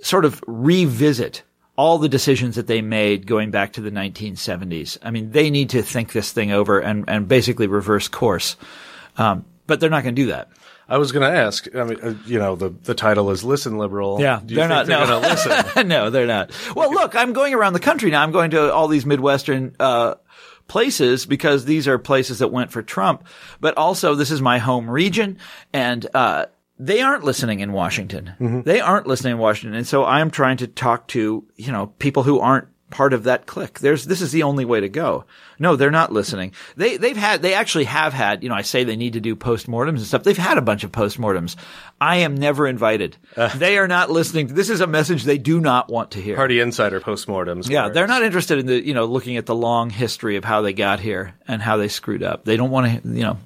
[0.00, 1.42] sort of revisit
[1.76, 4.98] all the decisions that they made going back to the 1970s.
[5.02, 8.56] I mean, they need to think this thing over and, and basically reverse course.
[9.18, 10.48] Um, but they're not going to do that.
[10.88, 11.66] I was going to ask.
[11.74, 14.68] I mean, uh, you know, the the title is "Listen, Liberal." Yeah, Do you they're
[14.68, 14.86] not.
[14.86, 15.88] They're no, going to listen.
[15.88, 16.52] no, they're not.
[16.76, 18.22] Well, look, I'm going around the country now.
[18.22, 20.14] I'm going to all these Midwestern uh,
[20.68, 23.26] places because these are places that went for Trump.
[23.60, 25.38] But also, this is my home region,
[25.72, 26.46] and uh,
[26.78, 28.34] they aren't listening in Washington.
[28.38, 28.62] Mm-hmm.
[28.62, 29.76] They aren't listening in Washington.
[29.76, 33.44] And so I'm trying to talk to, you know, people who aren't part of that
[33.44, 33.80] clique.
[33.80, 35.26] There's, this is the only way to go.
[35.58, 36.52] No, they're not listening.
[36.76, 39.36] They, they've had, they actually have had, you know, I say they need to do
[39.36, 40.22] postmortems and stuff.
[40.22, 41.56] They've had a bunch of postmortems.
[42.00, 43.18] I am never invited.
[43.56, 44.46] they are not listening.
[44.46, 46.36] This is a message they do not want to hear.
[46.36, 47.68] Party insider postmortems.
[47.68, 50.44] Yeah, where they're not interested in the, you know, looking at the long history of
[50.44, 52.46] how they got here and how they screwed up.
[52.46, 53.38] They don't want to, you know,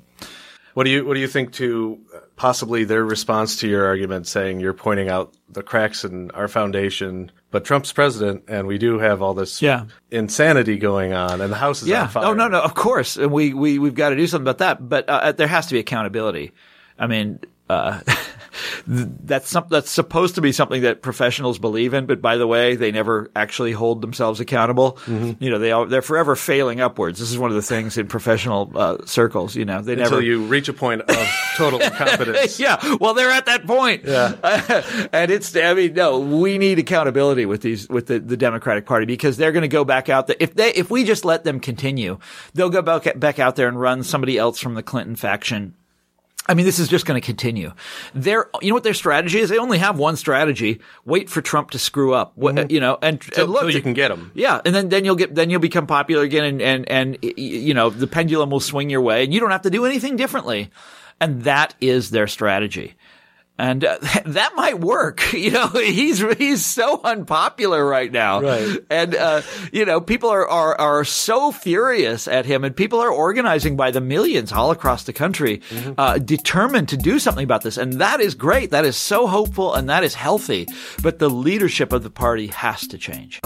[0.75, 4.29] What do you What do you think to uh, possibly their response to your argument,
[4.29, 8.99] saying you're pointing out the cracks in our foundation, but Trump's president, and we do
[8.99, 9.87] have all this Yeah.
[10.11, 12.03] insanity going on, and the house is yeah.
[12.03, 12.25] on fire.
[12.27, 14.89] Oh no, no, of course, and we we we've got to do something about that.
[14.89, 16.53] But uh, there has to be accountability.
[16.99, 18.01] I mean, uh,
[18.87, 22.07] that's some, that's supposed to be something that professionals believe in.
[22.07, 24.93] But by the way, they never actually hold themselves accountable.
[25.07, 25.43] Mm-hmm.
[25.43, 27.19] You know, they all, they're forever failing upwards.
[27.19, 29.57] This is one of the things in professional uh, circles.
[29.57, 32.59] You know, they Until never you reach a point of total incompetence.
[32.59, 34.05] yeah, well, they're at that point.
[34.05, 35.55] Yeah, and it's.
[35.57, 39.53] I mean, no, we need accountability with these with the, the Democratic Party because they're
[39.53, 40.37] going to go back out there.
[40.41, 42.19] If they if we just let them continue,
[42.55, 45.75] they'll go back back out there and run somebody else from the Clinton faction.
[46.51, 47.73] I mean, this is just going to continue.
[48.13, 49.51] Their, you know what their strategy is?
[49.51, 52.33] They only have one strategy: wait for Trump to screw up.
[52.35, 52.73] What, mm-hmm.
[52.73, 54.33] You know, and, Till, and look, till you can get him.
[54.35, 57.73] yeah, and then then you'll get then you'll become popular again, and and and you
[57.73, 60.71] know the pendulum will swing your way, and you don't have to do anything differently,
[61.21, 62.97] and that is their strategy,
[63.61, 65.21] and uh, that might work.
[65.41, 68.79] You know, he's he's so unpopular right now, Right.
[68.91, 69.41] And uh,
[69.73, 73.91] you know, people are, are are so furious at him, and people are organizing by
[73.91, 75.63] the millions all across the country,
[75.97, 78.71] uh, determined to do something about this, and that is great.
[78.71, 80.67] That is so hopeful, and that is healthy.
[81.03, 83.41] But the leadership of the party has to change.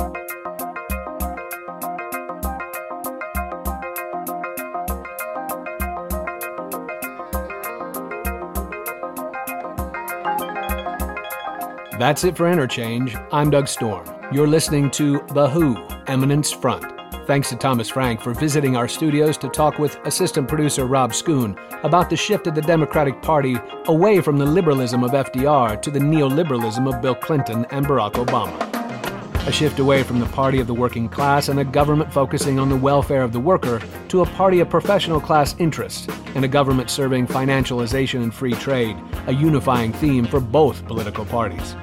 [12.04, 13.16] That's it for Interchange.
[13.32, 14.06] I'm Doug Storm.
[14.30, 15.74] You're listening to The Who,
[16.06, 16.84] Eminence Front.
[17.26, 21.58] Thanks to Thomas Frank for visiting our studios to talk with assistant producer Rob Schoon
[21.82, 25.98] about the shift of the Democratic Party away from the liberalism of FDR to the
[25.98, 29.48] neoliberalism of Bill Clinton and Barack Obama.
[29.48, 32.68] A shift away from the party of the working class and a government focusing on
[32.68, 36.90] the welfare of the worker to a party of professional class interests and a government
[36.90, 41.74] serving financialization and free trade, a unifying theme for both political parties.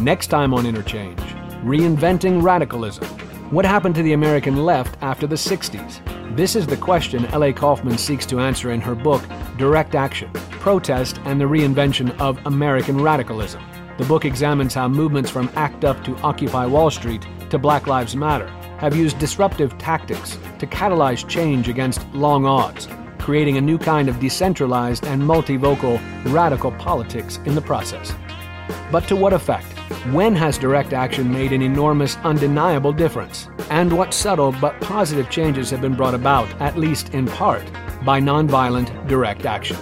[0.00, 1.18] Next time on Interchange,
[1.64, 3.04] reinventing radicalism.
[3.50, 6.36] What happened to the American left after the 60s?
[6.36, 7.52] This is the question L.A.
[7.52, 9.24] Kaufman seeks to answer in her book,
[9.56, 13.60] Direct Action Protest and the Reinvention of American Radicalism.
[13.98, 18.14] The book examines how movements from ACT UP to Occupy Wall Street to Black Lives
[18.14, 18.46] Matter
[18.78, 22.86] have used disruptive tactics to catalyze change against long odds,
[23.18, 26.00] creating a new kind of decentralized and multivocal
[26.32, 28.14] radical politics in the process.
[28.92, 29.77] But to what effect?
[30.12, 33.48] When has direct action made an enormous, undeniable difference?
[33.70, 37.64] And what subtle but positive changes have been brought about, at least in part,
[38.04, 39.78] by nonviolent direct action?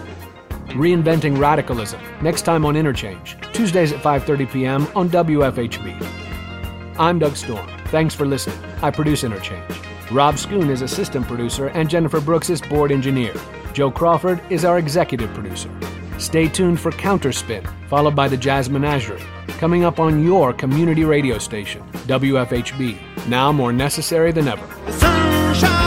[0.68, 4.86] Reinventing Radicalism, next time on Interchange, Tuesdays at 5:30 p.m.
[4.94, 6.96] on WFHB.
[6.98, 7.68] I'm Doug Storm.
[7.86, 8.58] Thanks for listening.
[8.82, 9.80] I produce Interchange.
[10.12, 13.34] Rob Schoon is assistant producer and Jennifer Brooks is board engineer.
[13.72, 15.68] Joe Crawford is our executive producer.
[16.18, 19.22] Stay tuned for Counterspin, followed by the Jazz Menagerie,
[19.58, 24.66] coming up on your community radio station, WFHB, now more necessary than ever.
[24.92, 25.85] Sunshine